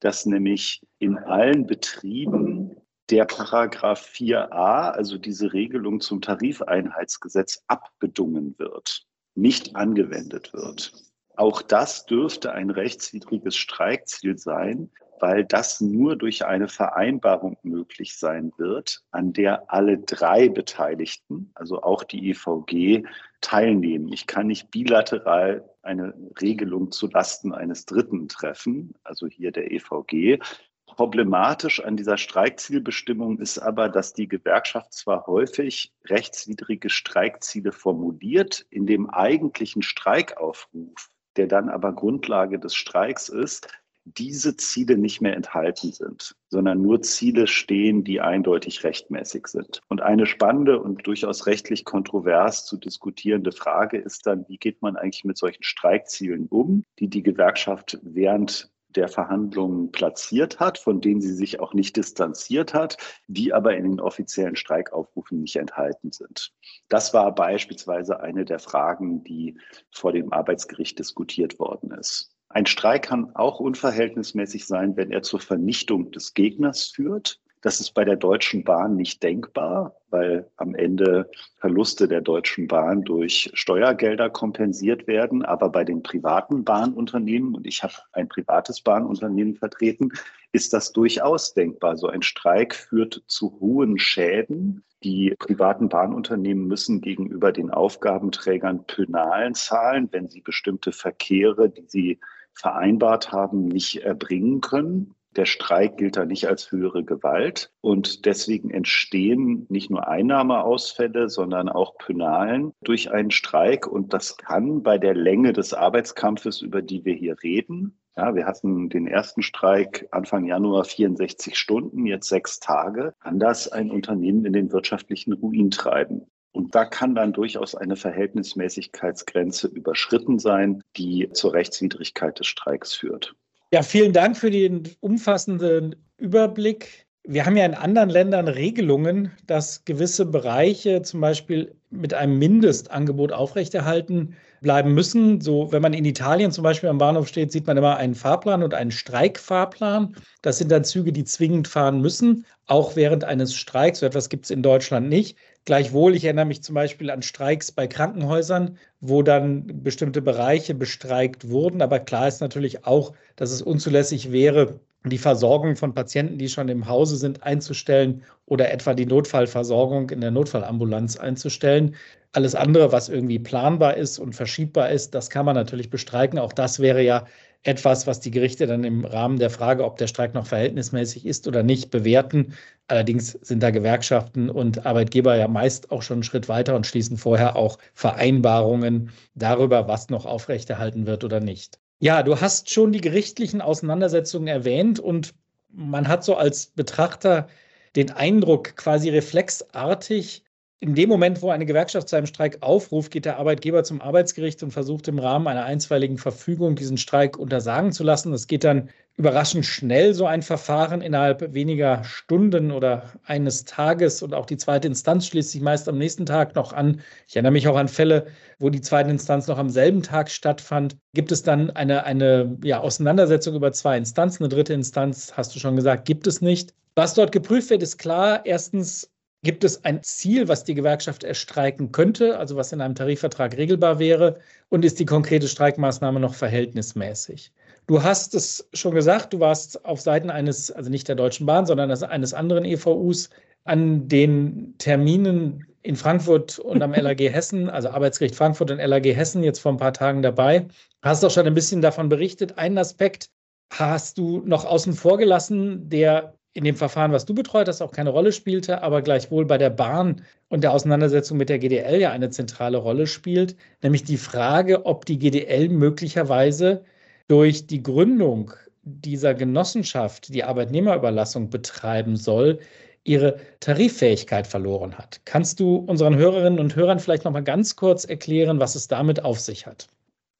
dass 0.00 0.26
nämlich 0.26 0.82
in 0.98 1.18
allen 1.18 1.66
Betrieben 1.66 2.76
der 3.10 3.24
Paragraph 3.24 4.04
4a, 4.14 4.90
also 4.90 5.16
diese 5.16 5.52
Regelung 5.52 6.00
zum 6.00 6.20
Tarifeinheitsgesetz, 6.22 7.62
abbedungen 7.68 8.58
wird, 8.58 9.06
nicht 9.34 9.76
angewendet 9.76 10.52
wird. 10.52 10.92
Auch 11.36 11.62
das 11.62 12.06
dürfte 12.06 12.52
ein 12.52 12.70
rechtswidriges 12.70 13.56
Streikziel 13.56 14.38
sein, 14.38 14.90
weil 15.22 15.44
das 15.44 15.80
nur 15.80 16.16
durch 16.16 16.44
eine 16.44 16.66
Vereinbarung 16.66 17.56
möglich 17.62 18.18
sein 18.18 18.52
wird, 18.56 19.04
an 19.12 19.32
der 19.32 19.72
alle 19.72 19.98
drei 19.98 20.48
Beteiligten, 20.48 21.52
also 21.54 21.80
auch 21.80 22.02
die 22.02 22.30
EVG, 22.30 23.04
teilnehmen. 23.40 24.12
Ich 24.12 24.26
kann 24.26 24.48
nicht 24.48 24.72
bilateral 24.72 25.64
eine 25.82 26.12
Regelung 26.40 26.90
zu 26.90 27.06
Lasten 27.06 27.54
eines 27.54 27.86
Dritten 27.86 28.26
treffen, 28.26 28.94
also 29.04 29.28
hier 29.28 29.52
der 29.52 29.70
EVG. 29.70 30.40
Problematisch 30.86 31.82
an 31.82 31.96
dieser 31.96 32.16
Streikzielbestimmung 32.16 33.38
ist 33.38 33.60
aber, 33.60 33.88
dass 33.88 34.14
die 34.14 34.26
Gewerkschaft 34.26 34.92
zwar 34.92 35.28
häufig 35.28 35.92
rechtswidrige 36.06 36.90
Streikziele 36.90 37.70
formuliert, 37.70 38.66
in 38.70 38.86
dem 38.88 39.08
eigentlichen 39.08 39.82
Streikaufruf, 39.82 41.10
der 41.36 41.46
dann 41.46 41.68
aber 41.68 41.92
Grundlage 41.92 42.58
des 42.58 42.74
Streiks 42.74 43.28
ist, 43.28 43.68
diese 44.04 44.56
Ziele 44.56 44.96
nicht 44.98 45.20
mehr 45.20 45.36
enthalten 45.36 45.92
sind, 45.92 46.34
sondern 46.48 46.82
nur 46.82 47.02
Ziele 47.02 47.46
stehen, 47.46 48.04
die 48.04 48.20
eindeutig 48.20 48.84
rechtmäßig 48.84 49.46
sind. 49.46 49.80
Und 49.88 50.02
eine 50.02 50.26
spannende 50.26 50.80
und 50.80 51.06
durchaus 51.06 51.46
rechtlich 51.46 51.84
kontrovers 51.84 52.66
zu 52.66 52.76
diskutierende 52.76 53.52
Frage 53.52 53.98
ist 53.98 54.26
dann, 54.26 54.44
wie 54.48 54.58
geht 54.58 54.82
man 54.82 54.96
eigentlich 54.96 55.24
mit 55.24 55.38
solchen 55.38 55.62
Streikzielen 55.62 56.46
um, 56.48 56.84
die 56.98 57.08
die 57.08 57.22
Gewerkschaft 57.22 57.98
während 58.02 58.72
der 58.96 59.08
Verhandlungen 59.08 59.90
platziert 59.90 60.60
hat, 60.60 60.78
von 60.78 61.00
denen 61.00 61.20
sie 61.20 61.32
sich 61.32 61.60
auch 61.60 61.72
nicht 61.72 61.96
distanziert 61.96 62.74
hat, 62.74 62.98
die 63.26 63.52
aber 63.52 63.74
in 63.76 63.84
den 63.84 64.00
offiziellen 64.00 64.56
Streikaufrufen 64.56 65.40
nicht 65.40 65.56
enthalten 65.56 66.12
sind. 66.12 66.52
Das 66.88 67.14
war 67.14 67.34
beispielsweise 67.34 68.20
eine 68.20 68.44
der 68.44 68.58
Fragen, 68.58 69.24
die 69.24 69.58
vor 69.90 70.12
dem 70.12 70.32
Arbeitsgericht 70.32 70.98
diskutiert 70.98 71.58
worden 71.58 71.92
ist. 71.92 72.31
Ein 72.54 72.66
Streik 72.66 73.04
kann 73.04 73.34
auch 73.34 73.60
unverhältnismäßig 73.60 74.66
sein, 74.66 74.96
wenn 74.96 75.10
er 75.10 75.22
zur 75.22 75.40
Vernichtung 75.40 76.10
des 76.10 76.34
Gegners 76.34 76.84
führt. 76.84 77.40
Das 77.62 77.78
ist 77.78 77.92
bei 77.92 78.04
der 78.04 78.16
Deutschen 78.16 78.64
Bahn 78.64 78.96
nicht 78.96 79.22
denkbar, 79.22 79.96
weil 80.10 80.50
am 80.56 80.74
Ende 80.74 81.30
Verluste 81.58 82.08
der 82.08 82.20
Deutschen 82.20 82.66
Bahn 82.66 83.04
durch 83.04 83.50
Steuergelder 83.54 84.28
kompensiert 84.30 85.06
werden. 85.06 85.44
Aber 85.44 85.70
bei 85.70 85.84
den 85.84 86.02
privaten 86.02 86.64
Bahnunternehmen, 86.64 87.54
und 87.54 87.66
ich 87.66 87.84
habe 87.84 87.94
ein 88.12 88.28
privates 88.28 88.80
Bahnunternehmen 88.80 89.54
vertreten, 89.54 90.10
ist 90.50 90.72
das 90.72 90.92
durchaus 90.92 91.54
denkbar. 91.54 91.96
So 91.96 92.08
ein 92.08 92.22
Streik 92.22 92.74
führt 92.74 93.22
zu 93.28 93.56
hohen 93.60 93.98
Schäden. 93.98 94.84
Die 95.04 95.34
privaten 95.38 95.88
Bahnunternehmen 95.88 96.66
müssen 96.66 97.00
gegenüber 97.00 97.52
den 97.52 97.70
Aufgabenträgern 97.70 98.86
Pönalen 98.86 99.54
zahlen, 99.54 100.08
wenn 100.10 100.28
sie 100.28 100.40
bestimmte 100.40 100.90
Verkehre, 100.92 101.70
die 101.70 101.86
sie 101.86 102.20
vereinbart 102.54 103.32
haben, 103.32 103.66
nicht 103.66 104.02
erbringen 104.02 104.60
können. 104.60 105.14
Der 105.36 105.46
Streik 105.46 105.96
gilt 105.96 106.16
da 106.16 106.26
nicht 106.26 106.46
als 106.46 106.70
höhere 106.70 107.04
Gewalt 107.04 107.72
und 107.80 108.26
deswegen 108.26 108.70
entstehen 108.70 109.66
nicht 109.70 109.90
nur 109.90 110.06
Einnahmeausfälle, 110.06 111.30
sondern 111.30 111.70
auch 111.70 111.96
Penalen 111.96 112.72
durch 112.82 113.10
einen 113.10 113.30
Streik 113.30 113.86
und 113.86 114.12
das 114.12 114.36
kann 114.36 114.82
bei 114.82 114.98
der 114.98 115.14
Länge 115.14 115.54
des 115.54 115.72
Arbeitskampfes, 115.72 116.60
über 116.60 116.82
die 116.82 117.06
wir 117.06 117.14
hier 117.14 117.36
reden, 117.42 117.98
ja, 118.16 118.34
wir 118.34 118.44
hatten 118.44 118.90
den 118.90 119.06
ersten 119.06 119.42
Streik 119.42 120.06
Anfang 120.10 120.44
Januar 120.44 120.84
64 120.84 121.56
Stunden, 121.56 122.04
jetzt 122.04 122.28
sechs 122.28 122.60
Tage, 122.60 123.14
kann 123.20 123.38
das 123.38 123.68
ein 123.68 123.90
Unternehmen 123.90 124.44
in 124.44 124.52
den 124.52 124.70
wirtschaftlichen 124.70 125.32
Ruin 125.32 125.70
treiben. 125.70 126.26
Und 126.52 126.74
da 126.74 126.84
kann 126.84 127.14
dann 127.14 127.32
durchaus 127.32 127.74
eine 127.74 127.96
Verhältnismäßigkeitsgrenze 127.96 129.68
überschritten 129.68 130.38
sein, 130.38 130.82
die 130.96 131.28
zur 131.32 131.54
Rechtswidrigkeit 131.54 132.38
des 132.38 132.46
Streiks 132.46 132.92
führt. 132.92 133.34
Ja, 133.72 133.82
vielen 133.82 134.12
Dank 134.12 134.36
für 134.36 134.50
den 134.50 134.82
umfassenden 135.00 135.96
Überblick. 136.18 137.06
Wir 137.24 137.46
haben 137.46 137.56
ja 137.56 137.64
in 137.64 137.74
anderen 137.74 138.10
Ländern 138.10 138.48
Regelungen, 138.48 139.30
dass 139.46 139.84
gewisse 139.84 140.26
Bereiche 140.26 141.02
zum 141.02 141.20
Beispiel 141.20 141.74
mit 141.88 142.12
einem 142.12 142.38
Mindestangebot 142.38 143.32
aufrechterhalten 143.32 144.34
bleiben 144.60 144.92
müssen. 144.92 145.40
So, 145.40 145.70
wenn 145.72 145.82
man 145.82 145.94
in 145.94 146.04
Italien 146.04 146.52
zum 146.52 146.64
Beispiel 146.64 146.88
am 146.88 146.98
Bahnhof 146.98 147.28
steht, 147.28 147.52
sieht 147.52 147.66
man 147.66 147.76
immer 147.76 147.96
einen 147.96 148.14
Fahrplan 148.14 148.62
und 148.62 148.74
einen 148.74 148.90
Streikfahrplan. 148.90 150.16
Das 150.42 150.58
sind 150.58 150.70
dann 150.70 150.84
Züge, 150.84 151.12
die 151.12 151.24
zwingend 151.24 151.68
fahren 151.68 152.00
müssen, 152.00 152.44
auch 152.66 152.96
während 152.96 153.24
eines 153.24 153.54
Streiks. 153.54 154.00
So 154.00 154.06
etwas 154.06 154.28
gibt 154.28 154.44
es 154.46 154.50
in 154.50 154.62
Deutschland 154.62 155.08
nicht. 155.08 155.36
Gleichwohl, 155.64 156.16
ich 156.16 156.24
erinnere 156.24 156.46
mich 156.46 156.62
zum 156.62 156.74
Beispiel 156.74 157.08
an 157.10 157.22
Streiks 157.22 157.70
bei 157.70 157.86
Krankenhäusern, 157.86 158.78
wo 159.00 159.22
dann 159.22 159.82
bestimmte 159.84 160.20
Bereiche 160.20 160.74
bestreikt 160.74 161.48
wurden. 161.50 161.82
Aber 161.82 162.00
klar 162.00 162.26
ist 162.26 162.40
natürlich 162.40 162.84
auch, 162.84 163.12
dass 163.36 163.52
es 163.52 163.62
unzulässig 163.62 164.32
wäre, 164.32 164.80
die 165.04 165.18
Versorgung 165.18 165.76
von 165.76 165.94
Patienten, 165.94 166.38
die 166.38 166.48
schon 166.48 166.68
im 166.68 166.86
Hause 166.88 167.16
sind, 167.16 167.42
einzustellen 167.44 168.22
oder 168.46 168.72
etwa 168.72 168.94
die 168.94 169.06
Notfallversorgung 169.06 170.10
in 170.10 170.20
der 170.20 170.30
Notfallambulanz 170.32 171.16
einzustellen. 171.16 171.94
Alles 172.32 172.54
andere, 172.54 172.92
was 172.92 173.08
irgendwie 173.08 173.38
planbar 173.38 173.96
ist 173.96 174.18
und 174.18 174.34
verschiebbar 174.34 174.90
ist, 174.90 175.14
das 175.14 175.30
kann 175.30 175.46
man 175.46 175.54
natürlich 175.54 175.90
bestreiken. 175.90 176.38
Auch 176.38 176.52
das 176.52 176.80
wäre 176.80 177.02
ja 177.02 177.26
etwas, 177.64 178.06
was 178.06 178.20
die 178.20 178.30
Gerichte 178.30 178.66
dann 178.66 178.84
im 178.84 179.04
Rahmen 179.04 179.38
der 179.38 179.50
Frage, 179.50 179.84
ob 179.84 179.96
der 179.96 180.08
Streik 180.08 180.34
noch 180.34 180.46
verhältnismäßig 180.46 181.26
ist 181.26 181.46
oder 181.46 181.62
nicht, 181.62 181.90
bewerten. 181.90 182.54
Allerdings 182.88 183.32
sind 183.32 183.62
da 183.62 183.70
Gewerkschaften 183.70 184.50
und 184.50 184.84
Arbeitgeber 184.84 185.36
ja 185.36 185.46
meist 185.48 185.90
auch 185.90 186.02
schon 186.02 186.16
einen 186.16 186.22
Schritt 186.24 186.48
weiter 186.48 186.74
und 186.74 186.86
schließen 186.86 187.16
vorher 187.16 187.56
auch 187.56 187.78
Vereinbarungen 187.94 189.10
darüber, 189.34 189.86
was 189.86 190.10
noch 190.10 190.26
aufrechterhalten 190.26 191.06
wird 191.06 191.22
oder 191.22 191.40
nicht. 191.40 191.78
Ja, 192.00 192.24
du 192.24 192.40
hast 192.40 192.70
schon 192.70 192.90
die 192.90 193.00
gerichtlichen 193.00 193.60
Auseinandersetzungen 193.60 194.48
erwähnt 194.48 194.98
und 194.98 195.34
man 195.68 196.08
hat 196.08 196.24
so 196.24 196.34
als 196.34 196.66
Betrachter 196.66 197.46
den 197.94 198.10
Eindruck, 198.10 198.74
quasi 198.76 199.08
reflexartig, 199.10 200.42
in 200.82 200.96
dem 200.96 201.08
Moment, 201.08 201.42
wo 201.42 201.50
eine 201.50 201.64
Gewerkschaft 201.64 202.08
zu 202.08 202.16
einem 202.16 202.26
Streik 202.26 202.58
aufruft, 202.60 203.12
geht 203.12 203.24
der 203.24 203.38
Arbeitgeber 203.38 203.84
zum 203.84 204.00
Arbeitsgericht 204.00 204.64
und 204.64 204.72
versucht 204.72 205.06
im 205.06 205.20
Rahmen 205.20 205.46
einer 205.46 205.64
einstweiligen 205.64 206.18
Verfügung 206.18 206.74
diesen 206.74 206.98
Streik 206.98 207.38
untersagen 207.38 207.92
zu 207.92 208.02
lassen. 208.02 208.32
Das 208.32 208.48
geht 208.48 208.64
dann 208.64 208.88
überraschend 209.16 209.64
schnell, 209.64 210.12
so 210.12 210.26
ein 210.26 210.42
Verfahren 210.42 211.00
innerhalb 211.00 211.54
weniger 211.54 212.02
Stunden 212.02 212.72
oder 212.72 213.12
eines 213.24 213.64
Tages. 213.64 214.24
Und 214.24 214.34
auch 214.34 214.44
die 214.44 214.56
zweite 214.56 214.88
Instanz 214.88 215.28
schließt 215.28 215.52
sich 215.52 215.60
meist 215.60 215.88
am 215.88 215.98
nächsten 215.98 216.26
Tag 216.26 216.56
noch 216.56 216.72
an. 216.72 217.00
Ich 217.28 217.36
erinnere 217.36 217.52
mich 217.52 217.68
auch 217.68 217.76
an 217.76 217.86
Fälle, 217.86 218.26
wo 218.58 218.68
die 218.68 218.80
zweite 218.80 219.10
Instanz 219.10 219.46
noch 219.46 219.58
am 219.58 219.70
selben 219.70 220.02
Tag 220.02 220.30
stattfand. 220.32 220.96
Gibt 221.14 221.30
es 221.30 221.44
dann 221.44 221.70
eine, 221.70 222.02
eine 222.02 222.58
ja, 222.64 222.80
Auseinandersetzung 222.80 223.54
über 223.54 223.70
zwei 223.70 223.96
Instanzen? 223.96 224.42
Eine 224.42 224.48
dritte 224.48 224.74
Instanz, 224.74 225.32
hast 225.36 225.54
du 225.54 225.60
schon 225.60 225.76
gesagt, 225.76 226.06
gibt 226.06 226.26
es 226.26 226.40
nicht. 226.40 226.74
Was 226.96 227.14
dort 227.14 227.30
geprüft 227.30 227.70
wird, 227.70 227.84
ist 227.84 227.98
klar. 227.98 228.44
Erstens, 228.44 229.11
Gibt 229.44 229.64
es 229.64 229.84
ein 229.84 230.04
Ziel, 230.04 230.46
was 230.46 230.62
die 230.62 230.74
Gewerkschaft 230.74 231.24
erstreiken 231.24 231.90
könnte, 231.90 232.38
also 232.38 232.54
was 232.54 232.70
in 232.70 232.80
einem 232.80 232.94
Tarifvertrag 232.94 233.56
regelbar 233.56 233.98
wäre? 233.98 234.38
Und 234.68 234.84
ist 234.84 235.00
die 235.00 235.04
konkrete 235.04 235.48
Streikmaßnahme 235.48 236.20
noch 236.20 236.34
verhältnismäßig? 236.34 237.52
Du 237.88 238.04
hast 238.04 238.34
es 238.36 238.68
schon 238.72 238.94
gesagt, 238.94 239.32
du 239.32 239.40
warst 239.40 239.84
auf 239.84 240.00
Seiten 240.00 240.30
eines, 240.30 240.70
also 240.70 240.90
nicht 240.90 241.08
der 241.08 241.16
Deutschen 241.16 241.46
Bahn, 241.46 241.66
sondern 241.66 241.90
eines 241.90 242.34
anderen 242.34 242.64
EVUs 242.64 243.30
an 243.64 244.06
den 244.06 244.74
Terminen 244.78 245.66
in 245.82 245.96
Frankfurt 245.96 246.60
und 246.60 246.80
am 246.80 246.92
LAG 246.92 247.18
Hessen, 247.32 247.68
also 247.68 247.88
Arbeitsgericht 247.88 248.36
Frankfurt 248.36 248.70
und 248.70 248.78
LAG 248.78 249.06
Hessen, 249.06 249.42
jetzt 249.42 249.58
vor 249.58 249.72
ein 249.72 249.78
paar 249.78 249.92
Tagen 249.92 250.22
dabei. 250.22 250.66
Hast 251.02 251.24
auch 251.24 251.32
schon 251.32 251.48
ein 251.48 251.54
bisschen 251.54 251.82
davon 251.82 252.08
berichtet. 252.08 252.58
Einen 252.58 252.78
Aspekt 252.78 253.28
hast 253.72 254.18
du 254.18 254.42
noch 254.44 254.64
außen 254.64 254.92
vor 254.92 255.18
gelassen, 255.18 255.88
der 255.88 256.34
in 256.54 256.64
dem 256.64 256.76
Verfahren, 256.76 257.12
was 257.12 257.24
du 257.24 257.34
betreut 257.34 257.68
hast, 257.68 257.80
auch 257.80 257.92
keine 257.92 258.10
Rolle 258.10 258.32
spielte, 258.32 258.82
aber 258.82 259.02
gleichwohl 259.02 259.46
bei 259.46 259.58
der 259.58 259.70
Bahn 259.70 260.22
und 260.48 260.62
der 260.62 260.72
Auseinandersetzung 260.72 261.38
mit 261.38 261.48
der 261.48 261.58
GDL 261.58 262.00
ja 262.00 262.10
eine 262.10 262.30
zentrale 262.30 262.78
Rolle 262.78 263.06
spielt, 263.06 263.56
nämlich 263.82 264.04
die 264.04 264.18
Frage, 264.18 264.84
ob 264.84 265.06
die 265.06 265.18
GDL 265.18 265.68
möglicherweise 265.70 266.84
durch 267.28 267.66
die 267.66 267.82
Gründung 267.82 268.52
dieser 268.82 269.34
Genossenschaft, 269.34 270.34
die 270.34 270.44
Arbeitnehmerüberlassung 270.44 271.50
betreiben 271.50 272.16
soll, 272.16 272.58
ihre 273.04 273.38
Tariffähigkeit 273.60 274.46
verloren 274.46 274.98
hat. 274.98 275.20
Kannst 275.24 275.60
du 275.60 275.76
unseren 275.76 276.16
Hörerinnen 276.16 276.58
und 276.58 276.76
Hörern 276.76 277.00
vielleicht 277.00 277.24
noch 277.24 277.32
mal 277.32 277.42
ganz 277.42 277.76
kurz 277.76 278.04
erklären, 278.04 278.60
was 278.60 278.74
es 278.74 278.88
damit 278.88 279.24
auf 279.24 279.40
sich 279.40 279.66
hat? 279.66 279.88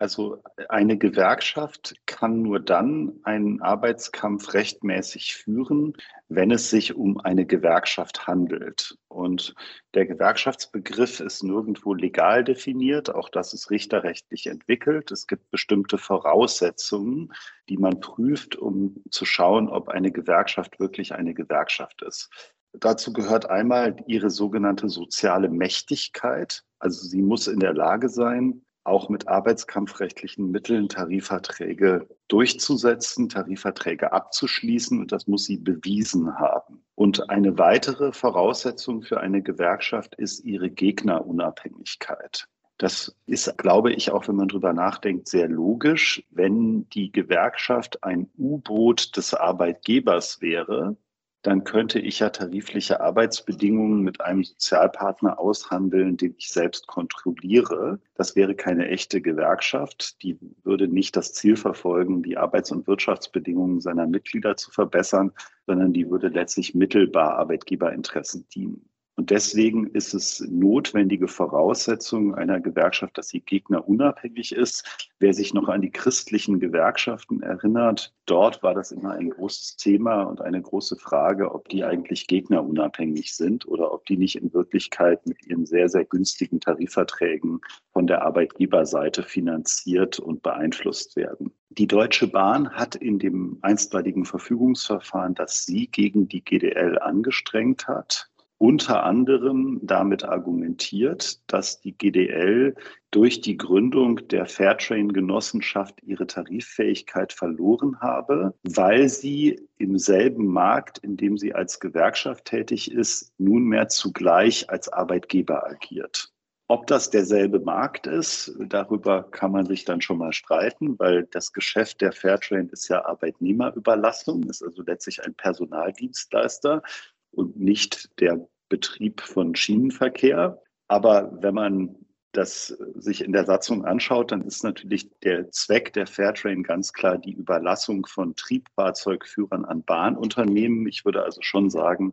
Also 0.03 0.43
eine 0.69 0.99
Gewerkschaft 0.99 1.95
kann 2.07 2.43
nur 2.43 2.59
dann 2.59 3.21
einen 3.23 3.63
Arbeitskampf 3.63 4.53
rechtmäßig 4.53 5.37
führen, 5.37 5.93
wenn 6.29 6.51
es 6.51 6.71
sich 6.71 6.97
um 6.97 7.21
eine 7.21 7.47
Gewerkschaft 7.47 8.27
handelt. 8.27 8.99
Und 9.07 9.55
der 9.95 10.07
Gewerkschaftsbegriff 10.07 11.21
ist 11.21 11.45
nirgendwo 11.45 11.95
legal 11.95 12.43
definiert. 12.43 13.15
Auch 13.15 13.29
das 13.29 13.55
ist 13.55 13.71
richterrechtlich 13.71 14.49
entwickelt. 14.49 15.13
Es 15.13 15.29
gibt 15.29 15.49
bestimmte 15.53 15.99
Voraussetzungen, 15.99 17.33
die 17.69 17.79
man 17.79 18.01
prüft, 18.01 18.57
um 18.57 19.05
zu 19.13 19.25
schauen, 19.25 19.69
ob 19.69 19.89
eine 19.89 20.11
Gewerkschaft 20.11 20.81
wirklich 20.81 21.15
eine 21.15 21.33
Gewerkschaft 21.33 22.03
ist. 22.03 22.29
Dazu 22.73 23.13
gehört 23.13 23.49
einmal 23.49 23.95
ihre 24.09 24.31
sogenannte 24.31 24.89
soziale 24.89 25.49
Mächtigkeit. 25.49 26.65
Also 26.81 27.07
sie 27.07 27.23
muss 27.23 27.47
in 27.47 27.61
der 27.61 27.75
Lage 27.75 28.09
sein, 28.09 28.65
auch 28.85 29.09
mit 29.09 29.29
arbeitskampfrechtlichen 29.29 30.51
Mitteln 30.51 30.89
Tarifverträge 30.89 32.09
durchzusetzen, 32.29 33.29
Tarifverträge 33.29 34.13
abzuschließen 34.13 35.01
und 35.01 35.13
das 35.13 35.27
muss 35.27 35.45
sie 35.45 35.59
bewiesen 35.59 36.39
haben. 36.39 36.85
Und 36.95 37.31
eine 37.31 37.59
weitere 37.59 38.13
Voraussetzung 38.13 39.03
für 39.03 39.21
eine 39.21 39.43
Gewerkschaft 39.43 40.15
ist 40.17 40.45
ihre 40.45 40.71
Gegnerunabhängigkeit. 40.71 42.49
Das 42.79 43.17
ist, 43.27 43.57
glaube 43.59 43.93
ich, 43.93 44.11
auch 44.11 44.27
wenn 44.27 44.35
man 44.35 44.49
drüber 44.49 44.73
nachdenkt, 44.73 45.29
sehr 45.29 45.49
logisch. 45.49 46.25
Wenn 46.31 46.89
die 46.91 47.13
Gewerkschaft 47.13 48.03
ein 48.03 48.29
U-Boot 48.37 49.17
des 49.17 49.35
Arbeitgebers 49.35 50.41
wäre, 50.41 50.97
dann 51.43 51.65
könnte 51.65 51.99
ich 51.99 52.21
ja 52.21 52.31
tarifliche 52.31 53.01
Arbeitsbedingungen 53.01 54.03
mit 54.03 54.21
einem 54.21 54.45
Sozialpartner 54.45 55.41
aushandeln, 55.41 56.17
den 56.17 56.35
ich 56.39 56.51
selbst 56.51 56.87
kontrolliere. 56.87 57.99
Das 58.15 58.37
wäre 58.37 58.55
keine 58.55 58.89
echte 58.89 59.21
Gewerkschaft. 59.21 60.23
Die 60.23 60.39
würde 60.63 60.87
nicht 60.87 61.17
das 61.17 61.35
Ziel 61.35 61.57
verfolgen, 61.57 62.23
die 62.23 62.39
Arbeits- 62.39 62.71
und 62.71 62.87
Wirtschaftsbedingungen 62.87 63.81
seiner 63.81 64.07
Mitglieder 64.07 64.57
zu 64.57 64.71
verbessern, 64.71 65.33
sondern 65.67 65.93
die 65.93 66.09
würde 66.09 66.29
letztlich 66.29 66.75
mittelbar 66.75 67.37
Arbeitgeberinteressen 67.39 68.47
dienen. 68.49 68.89
Und 69.17 69.31
deswegen 69.31 69.89
ist 69.89 70.15
es 70.15 70.41
notwendige 70.49 71.29
Voraussetzung 71.29 72.35
einer 72.35 72.61
Gewerkschaft, 72.61 73.19
dass 73.19 73.29
sie 73.29 73.41
gegnerunabhängig 73.41 74.53
ist. 74.53 75.11
Wer 75.19 75.35
sich 75.35 75.53
noch 75.53 75.69
an 75.69 75.83
die 75.83 75.91
christlichen 75.91 76.61
Gewerkschaften 76.61 77.43
erinnert, 77.43 78.15
dort 78.25 78.63
war 78.63 78.73
das 78.73 78.91
immer 78.91 79.13
ein 79.13 79.29
großes 79.29 79.77
Thema 79.77 80.23
und 80.23 80.41
eine 80.41 80.63
große 80.63 80.97
Frage, 80.97 81.55
ob 81.55 81.69
die 81.69 81.85
eigentlich 81.85 82.27
gegnerunabhängig 82.27 83.37
sind 83.37 83.69
oder 83.69 83.93
ob 83.93 84.07
die 84.07 84.17
nicht 84.17 84.37
in 84.37 84.53
Wirklichkeit 84.55 85.27
mit 85.27 85.47
ihren 85.47 85.67
sehr, 85.67 85.91
sehr 85.91 86.07
günstigen 86.07 86.61
Tarifverträgen 86.61 87.61
von 87.93 88.07
der 88.07 88.23
Arbeitgeberseite 88.23 89.23
finanziert 89.23 90.19
und 90.21 90.43
beeinflusst 90.43 91.17
werden. 91.17 91.53
Die 91.69 91.87
Deutsche 91.87 92.29
Bahn 92.29 92.71
hat 92.71 92.97
in 92.97 93.19
dem 93.19 93.59
einstweiligen 93.63 94.25
Verfügungsverfahren, 94.25 95.35
das 95.35 95.65
sie 95.65 95.87
gegen 95.87 96.29
die 96.29 96.45
GDL 96.45 96.99
angestrengt 96.99 97.89
hat, 97.89 98.32
unter 98.63 99.03
anderem 99.03 99.81
damit 99.83 100.23
argumentiert, 100.23 101.41
dass 101.51 101.81
die 101.81 101.99
GDL 101.99 102.77
durch 103.11 103.41
die 103.41 103.57
Gründung 103.57 104.29
der 104.29 104.47
Fairtrain-Genossenschaft 104.47 106.01
ihre 106.05 106.29
Tariffähigkeit 106.29 107.33
verloren 107.33 107.99
habe, 108.01 108.55
weil 108.63 109.09
sie 109.09 109.69
im 109.79 109.99
selben 109.99 110.47
Markt, 110.47 110.99
in 110.99 111.17
dem 111.17 111.39
sie 111.39 111.53
als 111.53 111.81
Gewerkschaft 111.81 112.45
tätig 112.45 112.93
ist, 112.93 113.33
nunmehr 113.37 113.89
zugleich 113.89 114.71
als 114.71 114.89
Arbeitgeber 114.89 115.67
agiert. 115.69 116.33
Ob 116.69 116.87
das 116.87 117.11
derselbe 117.11 117.59
Markt 117.59 118.07
ist, 118.07 118.57
darüber 118.61 119.25
kann 119.25 119.51
man 119.51 119.67
sich 119.67 119.85
dann 119.85 120.01
schon 120.01 120.19
mal 120.19 120.33
streiten, 120.33 120.97
weil 121.01 121.25
das 121.33 121.53
Geschäft 121.53 122.01
der 122.01 122.13
Fairtrain 122.13 122.69
ist 122.69 122.87
ja 122.87 123.05
Arbeitnehmerüberlassung, 123.05 124.45
ist 124.45 124.63
also 124.63 124.85
letztlich 124.85 125.25
ein 125.25 125.35
Personaldienstleister 125.35 126.85
und 127.33 127.59
nicht 127.59 128.21
der 128.21 128.47
Betrieb 128.69 129.21
von 129.21 129.55
Schienenverkehr. 129.55 130.61
Aber 130.89 131.33
wenn 131.43 131.55
man 131.55 131.97
das 132.33 132.69
sich 132.95 133.23
in 133.23 133.33
der 133.33 133.45
Satzung 133.45 133.85
anschaut, 133.85 134.33
dann 134.33 134.43
ist 134.43 134.65
natürlich 134.65 135.11
der 135.21 135.51
Zweck 135.51 135.93
der 135.93 136.07
Fairtrain 136.07 136.63
ganz 136.63 136.93
klar 136.93 137.19
die 137.19 137.35
Überlassung 137.35 138.07
von 138.07 138.35
Triebfahrzeugführern 138.35 139.65
an 139.65 139.83
Bahnunternehmen. 139.85 140.87
Ich 140.87 141.05
würde 141.05 141.23
also 141.23 141.43
schon 141.43 141.69
sagen, 141.69 142.13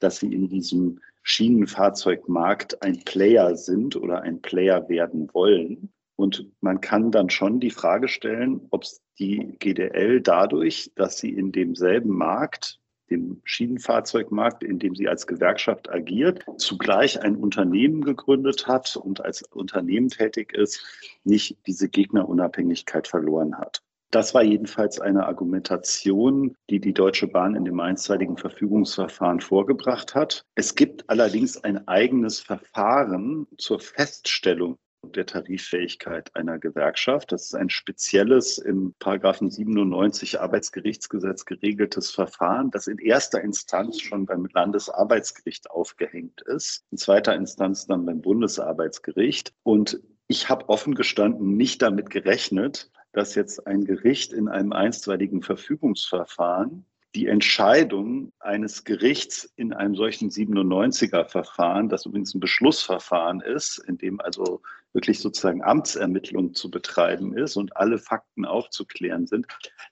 dass 0.00 0.18
sie 0.18 0.32
in 0.32 0.48
diesem 0.48 1.00
Schienenfahrzeugmarkt 1.22 2.82
ein 2.82 3.04
Player 3.04 3.54
sind 3.56 3.96
oder 3.96 4.22
ein 4.22 4.40
Player 4.40 4.88
werden 4.88 5.28
wollen. 5.34 5.92
Und 6.16 6.50
man 6.60 6.80
kann 6.80 7.12
dann 7.12 7.30
schon 7.30 7.60
die 7.60 7.70
Frage 7.70 8.08
stellen, 8.08 8.66
ob 8.70 8.84
die 9.18 9.54
GDL 9.58 10.20
dadurch, 10.20 10.90
dass 10.96 11.18
sie 11.18 11.30
in 11.30 11.52
demselben 11.52 12.10
Markt 12.10 12.77
dem 13.10 13.40
Schienenfahrzeugmarkt, 13.44 14.62
in 14.62 14.78
dem 14.78 14.94
sie 14.94 15.08
als 15.08 15.26
Gewerkschaft 15.26 15.90
agiert, 15.90 16.44
zugleich 16.58 17.20
ein 17.22 17.36
Unternehmen 17.36 18.02
gegründet 18.02 18.66
hat 18.66 18.96
und 18.96 19.24
als 19.24 19.42
Unternehmen 19.42 20.08
tätig 20.08 20.52
ist, 20.52 20.84
nicht 21.24 21.58
diese 21.66 21.88
Gegnerunabhängigkeit 21.88 23.08
verloren 23.08 23.58
hat. 23.58 23.82
Das 24.10 24.32
war 24.32 24.42
jedenfalls 24.42 25.00
eine 25.00 25.26
Argumentation, 25.26 26.56
die 26.70 26.80
die 26.80 26.94
Deutsche 26.94 27.26
Bahn 27.26 27.54
in 27.54 27.66
dem 27.66 27.78
einstweiligen 27.78 28.38
Verfügungsverfahren 28.38 29.40
vorgebracht 29.40 30.14
hat. 30.14 30.46
Es 30.54 30.74
gibt 30.74 31.10
allerdings 31.10 31.62
ein 31.62 31.86
eigenes 31.88 32.40
Verfahren 32.40 33.46
zur 33.58 33.80
Feststellung 33.80 34.78
der 35.04 35.26
Tariffähigkeit 35.26 36.34
einer 36.34 36.58
Gewerkschaft. 36.58 37.32
Das 37.32 37.46
ist 37.46 37.54
ein 37.54 37.70
spezielles 37.70 38.58
im 38.58 38.94
Paragraphen 38.98 39.50
97 39.50 40.40
Arbeitsgerichtsgesetz 40.40 41.44
geregeltes 41.44 42.10
Verfahren, 42.10 42.70
das 42.70 42.86
in 42.86 42.98
erster 42.98 43.40
Instanz 43.40 44.00
schon 44.00 44.26
beim 44.26 44.46
Landesarbeitsgericht 44.52 45.70
aufgehängt 45.70 46.42
ist, 46.42 46.84
in 46.90 46.98
zweiter 46.98 47.34
Instanz 47.34 47.86
dann 47.86 48.06
beim 48.06 48.20
Bundesarbeitsgericht. 48.20 49.54
Und 49.62 50.00
ich 50.26 50.48
habe 50.48 50.68
offen 50.68 50.94
gestanden 50.94 51.56
nicht 51.56 51.82
damit 51.82 52.10
gerechnet, 52.10 52.90
dass 53.12 53.34
jetzt 53.34 53.66
ein 53.66 53.84
Gericht 53.84 54.32
in 54.32 54.48
einem 54.48 54.72
einstweiligen 54.72 55.42
Verfügungsverfahren 55.42 56.84
die 57.14 57.26
Entscheidung 57.26 58.32
eines 58.38 58.84
Gerichts 58.84 59.50
in 59.56 59.72
einem 59.72 59.94
solchen 59.94 60.30
97er-Verfahren, 60.30 61.88
das 61.88 62.06
übrigens 62.06 62.34
ein 62.34 62.40
Beschlussverfahren 62.40 63.40
ist, 63.40 63.78
in 63.78 63.96
dem 63.96 64.20
also 64.20 64.62
wirklich 64.92 65.20
sozusagen 65.20 65.62
Amtsermittlung 65.62 66.54
zu 66.54 66.70
betreiben 66.70 67.36
ist 67.36 67.56
und 67.56 67.76
alle 67.76 67.98
Fakten 67.98 68.44
aufzuklären 68.44 69.26
sind, 69.26 69.46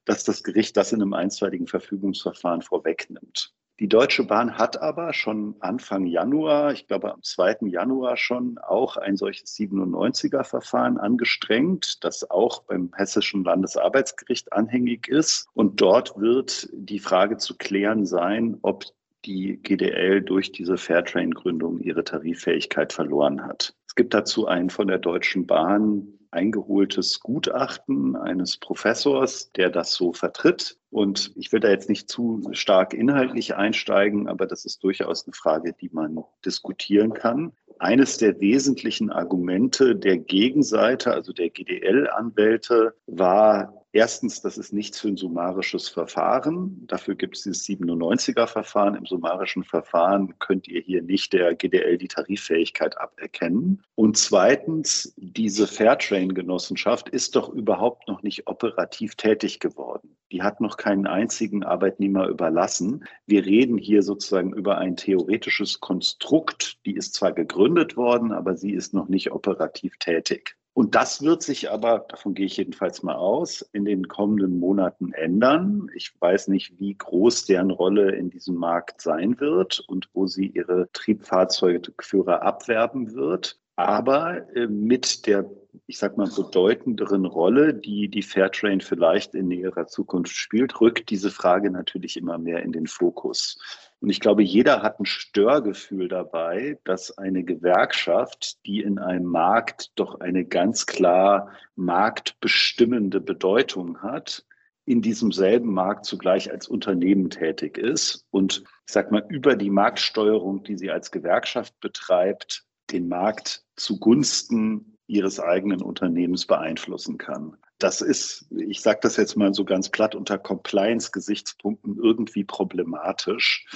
dass 0.04 0.24
das 0.24 0.42
Gericht 0.42 0.76
das 0.76 0.92
in 0.92 1.00
einem 1.00 1.14
einstweiligen 1.14 1.66
Verfügungsverfahren 1.66 2.62
vorwegnimmt. 2.62 3.54
Die 3.78 3.88
Deutsche 3.88 4.24
Bahn 4.24 4.56
hat 4.56 4.80
aber 4.80 5.12
schon 5.12 5.54
Anfang 5.60 6.06
Januar, 6.06 6.72
ich 6.72 6.86
glaube 6.86 7.12
am 7.12 7.22
2. 7.22 7.66
Januar 7.66 8.16
schon, 8.16 8.56
auch 8.56 8.96
ein 8.96 9.18
solches 9.18 9.54
97er-Verfahren 9.54 10.96
angestrengt, 10.96 12.02
das 12.02 12.30
auch 12.30 12.62
beim 12.62 12.90
Hessischen 12.96 13.44
Landesarbeitsgericht 13.44 14.50
anhängig 14.54 15.08
ist. 15.08 15.46
Und 15.52 15.78
dort 15.82 16.18
wird 16.18 16.70
die 16.72 16.98
Frage 16.98 17.36
zu 17.36 17.54
klären 17.58 18.06
sein, 18.06 18.56
ob 18.62 18.84
die 19.26 19.58
GDL 19.62 20.22
durch 20.22 20.52
diese 20.52 20.78
Fairtrain-Gründung 20.78 21.78
ihre 21.80 22.04
Tariffähigkeit 22.04 22.94
verloren 22.94 23.44
hat. 23.44 23.74
Es 23.86 23.94
gibt 23.94 24.14
dazu 24.14 24.46
ein 24.46 24.70
von 24.70 24.88
der 24.88 24.98
Deutschen 24.98 25.46
Bahn 25.46 26.16
eingeholtes 26.36 27.20
Gutachten 27.20 28.14
eines 28.14 28.58
Professors, 28.58 29.50
der 29.52 29.70
das 29.70 29.94
so 29.94 30.12
vertritt. 30.12 30.76
Und 30.90 31.32
ich 31.34 31.50
will 31.50 31.60
da 31.60 31.70
jetzt 31.70 31.88
nicht 31.88 32.08
zu 32.10 32.42
stark 32.52 32.92
inhaltlich 32.92 33.56
einsteigen, 33.56 34.28
aber 34.28 34.46
das 34.46 34.64
ist 34.64 34.84
durchaus 34.84 35.26
eine 35.26 35.32
Frage, 35.32 35.72
die 35.72 35.90
man 35.92 36.22
diskutieren 36.44 37.14
kann. 37.14 37.52
Eines 37.78 38.18
der 38.18 38.38
wesentlichen 38.40 39.10
Argumente 39.10 39.96
der 39.96 40.18
Gegenseite, 40.18 41.12
also 41.12 41.32
der 41.32 41.50
GDL-Anwälte, 41.50 42.94
war 43.06 43.85
Erstens, 43.96 44.42
das 44.42 44.58
ist 44.58 44.74
nichts 44.74 45.00
für 45.00 45.08
ein 45.08 45.16
summarisches 45.16 45.88
Verfahren. 45.88 46.86
Dafür 46.86 47.14
gibt 47.14 47.34
es 47.34 47.44
dieses 47.44 47.66
97er-Verfahren. 47.66 48.94
Im 48.94 49.06
summarischen 49.06 49.64
Verfahren 49.64 50.38
könnt 50.38 50.68
ihr 50.68 50.82
hier 50.82 51.00
nicht 51.00 51.32
der 51.32 51.54
GDL 51.54 51.96
die 51.96 52.08
Tariffähigkeit 52.08 52.98
aberkennen. 52.98 53.82
Und 53.94 54.18
zweitens, 54.18 55.14
diese 55.16 55.66
Fairtrain-Genossenschaft 55.66 57.08
ist 57.08 57.36
doch 57.36 57.48
überhaupt 57.48 58.06
noch 58.06 58.22
nicht 58.22 58.46
operativ 58.48 59.14
tätig 59.14 59.60
geworden. 59.60 60.14
Die 60.30 60.42
hat 60.42 60.60
noch 60.60 60.76
keinen 60.76 61.06
einzigen 61.06 61.64
Arbeitnehmer 61.64 62.28
überlassen. 62.28 63.06
Wir 63.24 63.46
reden 63.46 63.78
hier 63.78 64.02
sozusagen 64.02 64.52
über 64.52 64.76
ein 64.76 64.96
theoretisches 64.96 65.80
Konstrukt. 65.80 66.84
Die 66.84 66.96
ist 66.96 67.14
zwar 67.14 67.32
gegründet 67.32 67.96
worden, 67.96 68.32
aber 68.32 68.56
sie 68.56 68.72
ist 68.72 68.92
noch 68.92 69.08
nicht 69.08 69.32
operativ 69.32 69.96
tätig. 69.96 70.54
Und 70.76 70.94
das 70.94 71.22
wird 71.22 71.42
sich 71.42 71.70
aber, 71.70 72.00
davon 72.00 72.34
gehe 72.34 72.44
ich 72.44 72.58
jedenfalls 72.58 73.02
mal 73.02 73.14
aus, 73.14 73.62
in 73.72 73.86
den 73.86 74.08
kommenden 74.08 74.58
Monaten 74.58 75.14
ändern. 75.14 75.90
Ich 75.94 76.12
weiß 76.20 76.48
nicht, 76.48 76.78
wie 76.78 76.92
groß 76.92 77.46
deren 77.46 77.70
Rolle 77.70 78.14
in 78.14 78.28
diesem 78.28 78.56
Markt 78.56 79.00
sein 79.00 79.40
wird 79.40 79.82
und 79.88 80.10
wo 80.12 80.26
sie 80.26 80.48
ihre 80.48 80.92
Triebfahrzeugführer 80.92 82.42
abwerben 82.42 83.14
wird. 83.14 83.58
Aber 83.76 84.54
äh, 84.54 84.66
mit 84.66 85.26
der, 85.26 85.50
ich 85.86 85.96
sag 85.96 86.18
mal, 86.18 86.28
bedeutenderen 86.28 87.24
Rolle, 87.24 87.72
die 87.72 88.08
die 88.08 88.22
Fairtrain 88.22 88.82
vielleicht 88.82 89.34
in 89.34 89.48
näherer 89.48 89.86
Zukunft 89.86 90.36
spielt, 90.36 90.78
rückt 90.82 91.08
diese 91.08 91.30
Frage 91.30 91.70
natürlich 91.70 92.18
immer 92.18 92.36
mehr 92.36 92.62
in 92.62 92.72
den 92.72 92.86
Fokus. 92.86 93.85
Und 94.00 94.10
ich 94.10 94.20
glaube, 94.20 94.42
jeder 94.42 94.82
hat 94.82 95.00
ein 95.00 95.06
Störgefühl 95.06 96.08
dabei, 96.08 96.78
dass 96.84 97.16
eine 97.16 97.44
Gewerkschaft, 97.44 98.64
die 98.66 98.80
in 98.80 98.98
einem 98.98 99.24
Markt 99.24 99.92
doch 99.94 100.20
eine 100.20 100.44
ganz 100.44 100.86
klar 100.86 101.50
marktbestimmende 101.76 103.20
Bedeutung 103.20 104.02
hat, 104.02 104.44
in 104.84 105.02
diesem 105.02 105.32
selben 105.32 105.72
Markt 105.72 106.04
zugleich 106.04 106.50
als 106.50 106.68
Unternehmen 106.68 107.28
tätig 107.28 107.76
ist 107.76 108.24
und 108.30 108.62
ich 108.86 108.92
sag 108.92 109.10
mal 109.10 109.26
über 109.28 109.56
die 109.56 109.70
Marktsteuerung, 109.70 110.62
die 110.62 110.76
sie 110.76 110.90
als 110.90 111.10
Gewerkschaft 111.10 111.78
betreibt, 111.80 112.64
den 112.92 113.08
Markt 113.08 113.64
zugunsten 113.74 114.96
ihres 115.08 115.40
eigenen 115.40 115.82
Unternehmens 115.82 116.46
beeinflussen 116.46 117.18
kann. 117.18 117.56
Das 117.78 118.00
ist, 118.00 118.46
ich 118.50 118.80
sage 118.80 119.00
das 119.02 119.16
jetzt 119.16 119.36
mal 119.36 119.52
so 119.52 119.64
ganz 119.64 119.90
platt, 119.90 120.14
unter 120.14 120.38
Compliance-Gesichtspunkten 120.38 121.98
irgendwie 122.02 122.44
problematisch. 122.44 123.66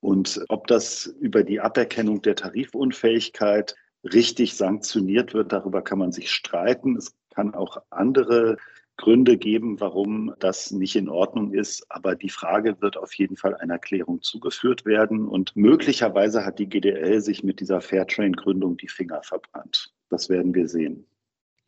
Und 0.00 0.44
ob 0.48 0.66
das 0.66 1.06
über 1.20 1.44
die 1.44 1.60
Aberkennung 1.60 2.22
der 2.22 2.34
Tarifunfähigkeit 2.34 3.76
richtig 4.04 4.56
sanktioniert 4.56 5.34
wird, 5.34 5.52
darüber 5.52 5.82
kann 5.82 5.98
man 5.98 6.12
sich 6.12 6.30
streiten. 6.30 6.96
Es 6.96 7.14
kann 7.34 7.54
auch 7.54 7.82
andere 7.90 8.56
Gründe 8.96 9.36
geben, 9.36 9.80
warum 9.80 10.34
das 10.38 10.70
nicht 10.70 10.96
in 10.96 11.08
Ordnung 11.08 11.52
ist. 11.52 11.84
Aber 11.88 12.14
die 12.14 12.30
Frage 12.30 12.80
wird 12.80 12.96
auf 12.96 13.14
jeden 13.14 13.36
Fall 13.36 13.54
einer 13.56 13.78
Klärung 13.78 14.22
zugeführt 14.22 14.84
werden. 14.84 15.28
Und 15.28 15.54
möglicherweise 15.56 16.44
hat 16.44 16.58
die 16.58 16.68
GDL 16.68 17.20
sich 17.20 17.42
mit 17.44 17.60
dieser 17.60 17.80
Fairtrain-Gründung 17.80 18.76
die 18.76 18.88
Finger 18.88 19.22
verbrannt. 19.22 19.92
Das 20.08 20.28
werden 20.28 20.54
wir 20.54 20.68
sehen. 20.68 21.06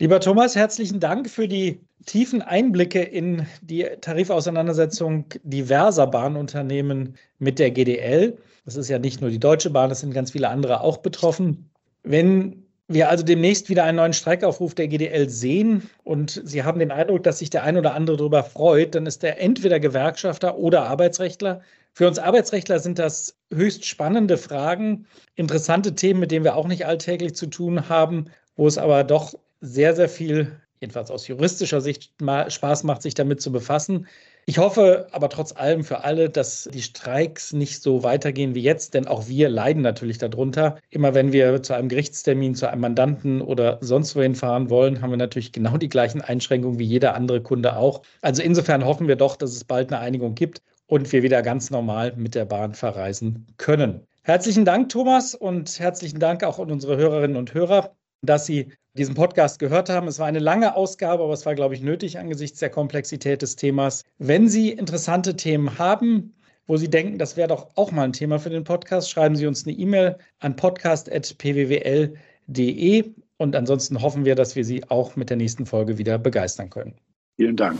Lieber 0.00 0.18
Thomas, 0.18 0.56
herzlichen 0.56 0.98
Dank 0.98 1.30
für 1.30 1.46
die 1.46 1.80
tiefen 2.04 2.42
Einblicke 2.42 3.00
in 3.00 3.46
die 3.62 3.86
Tarifauseinandersetzung 4.00 5.26
diverser 5.44 6.08
Bahnunternehmen 6.08 7.16
mit 7.38 7.60
der 7.60 7.70
GDL. 7.70 8.36
Das 8.64 8.74
ist 8.74 8.88
ja 8.88 8.98
nicht 8.98 9.20
nur 9.20 9.30
die 9.30 9.38
Deutsche 9.38 9.70
Bahn, 9.70 9.92
es 9.92 10.00
sind 10.00 10.12
ganz 10.12 10.32
viele 10.32 10.48
andere 10.48 10.80
auch 10.80 10.96
betroffen. 10.96 11.70
Wenn 12.02 12.64
wir 12.88 13.08
also 13.08 13.22
demnächst 13.22 13.68
wieder 13.68 13.84
einen 13.84 13.98
neuen 13.98 14.12
Streikaufruf 14.14 14.74
der 14.74 14.88
GDL 14.88 15.30
sehen 15.30 15.88
und 16.02 16.42
Sie 16.44 16.64
haben 16.64 16.80
den 16.80 16.90
Eindruck, 16.90 17.22
dass 17.22 17.38
sich 17.38 17.50
der 17.50 17.62
ein 17.62 17.76
oder 17.76 17.94
andere 17.94 18.16
darüber 18.16 18.42
freut, 18.42 18.96
dann 18.96 19.06
ist 19.06 19.22
er 19.22 19.40
entweder 19.40 19.78
Gewerkschafter 19.78 20.58
oder 20.58 20.86
Arbeitsrechtler. 20.86 21.60
Für 21.92 22.08
uns 22.08 22.18
Arbeitsrechtler 22.18 22.80
sind 22.80 22.98
das 22.98 23.36
höchst 23.52 23.84
spannende 23.84 24.38
Fragen, 24.38 25.06
interessante 25.36 25.94
Themen, 25.94 26.18
mit 26.18 26.32
denen 26.32 26.44
wir 26.44 26.56
auch 26.56 26.66
nicht 26.66 26.84
alltäglich 26.84 27.36
zu 27.36 27.46
tun 27.46 27.88
haben, 27.88 28.24
wo 28.56 28.66
es 28.66 28.76
aber 28.76 29.04
doch 29.04 29.34
sehr, 29.64 29.94
sehr 29.96 30.08
viel, 30.08 30.60
jedenfalls 30.80 31.10
aus 31.10 31.26
juristischer 31.26 31.80
Sicht, 31.80 32.12
Spaß 32.20 32.84
macht, 32.84 33.02
sich 33.02 33.14
damit 33.14 33.40
zu 33.40 33.50
befassen. 33.50 34.06
Ich 34.46 34.58
hoffe 34.58 35.06
aber 35.12 35.30
trotz 35.30 35.52
allem 35.52 35.84
für 35.84 36.04
alle, 36.04 36.28
dass 36.28 36.68
die 36.70 36.82
Streiks 36.82 37.54
nicht 37.54 37.80
so 37.82 38.02
weitergehen 38.02 38.54
wie 38.54 38.60
jetzt, 38.60 38.92
denn 38.92 39.06
auch 39.06 39.26
wir 39.26 39.48
leiden 39.48 39.82
natürlich 39.82 40.18
darunter. 40.18 40.76
Immer 40.90 41.14
wenn 41.14 41.32
wir 41.32 41.62
zu 41.62 41.72
einem 41.72 41.88
Gerichtstermin, 41.88 42.54
zu 42.54 42.68
einem 42.68 42.82
Mandanten 42.82 43.40
oder 43.40 43.78
sonst 43.80 44.14
wohin 44.14 44.34
fahren 44.34 44.68
wollen, 44.68 45.00
haben 45.00 45.10
wir 45.10 45.16
natürlich 45.16 45.52
genau 45.52 45.78
die 45.78 45.88
gleichen 45.88 46.20
Einschränkungen 46.20 46.78
wie 46.78 46.84
jeder 46.84 47.14
andere 47.14 47.40
Kunde 47.40 47.76
auch. 47.76 48.02
Also 48.20 48.42
insofern 48.42 48.84
hoffen 48.84 49.08
wir 49.08 49.16
doch, 49.16 49.36
dass 49.36 49.52
es 49.52 49.64
bald 49.64 49.90
eine 49.90 50.02
Einigung 50.02 50.34
gibt 50.34 50.60
und 50.86 51.10
wir 51.10 51.22
wieder 51.22 51.40
ganz 51.40 51.70
normal 51.70 52.12
mit 52.16 52.34
der 52.34 52.44
Bahn 52.44 52.74
verreisen 52.74 53.46
können. 53.56 54.06
Herzlichen 54.24 54.66
Dank, 54.66 54.90
Thomas, 54.90 55.34
und 55.34 55.78
herzlichen 55.80 56.18
Dank 56.18 56.44
auch 56.44 56.58
an 56.58 56.70
unsere 56.70 56.98
Hörerinnen 56.98 57.38
und 57.38 57.54
Hörer 57.54 57.94
dass 58.26 58.46
Sie 58.46 58.68
diesen 58.96 59.14
Podcast 59.14 59.58
gehört 59.58 59.88
haben. 59.88 60.06
Es 60.06 60.18
war 60.18 60.26
eine 60.26 60.38
lange 60.38 60.76
Ausgabe, 60.76 61.24
aber 61.24 61.32
es 61.32 61.46
war, 61.46 61.54
glaube 61.54 61.74
ich, 61.74 61.82
nötig 61.82 62.18
angesichts 62.18 62.60
der 62.60 62.70
Komplexität 62.70 63.42
des 63.42 63.56
Themas. 63.56 64.04
Wenn 64.18 64.48
Sie 64.48 64.70
interessante 64.70 65.36
Themen 65.36 65.78
haben, 65.78 66.34
wo 66.66 66.76
Sie 66.76 66.88
denken, 66.88 67.18
das 67.18 67.36
wäre 67.36 67.48
doch 67.48 67.70
auch 67.76 67.90
mal 67.90 68.04
ein 68.04 68.12
Thema 68.12 68.38
für 68.38 68.50
den 68.50 68.62
Podcast, 68.64 69.10
schreiben 69.10 69.36
Sie 69.36 69.46
uns 69.46 69.66
eine 69.66 69.76
E-Mail 69.76 70.16
an 70.38 70.56
podcast.pwwl.de 70.56 73.04
und 73.36 73.56
ansonsten 73.56 74.00
hoffen 74.00 74.24
wir, 74.24 74.34
dass 74.34 74.56
wir 74.56 74.64
Sie 74.64 74.82
auch 74.88 75.16
mit 75.16 75.28
der 75.28 75.36
nächsten 75.36 75.66
Folge 75.66 75.98
wieder 75.98 76.16
begeistern 76.18 76.70
können. 76.70 76.94
Vielen 77.36 77.56
Dank. 77.56 77.78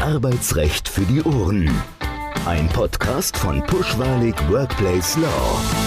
Arbeitsrecht 0.00 0.88
für 0.88 1.02
die 1.02 1.22
Ohren. 1.22 1.70
Ein 2.46 2.68
Podcast 2.68 3.36
von 3.36 3.62
Pushwalig 3.66 4.34
Workplace 4.50 5.16
Law. 5.16 5.77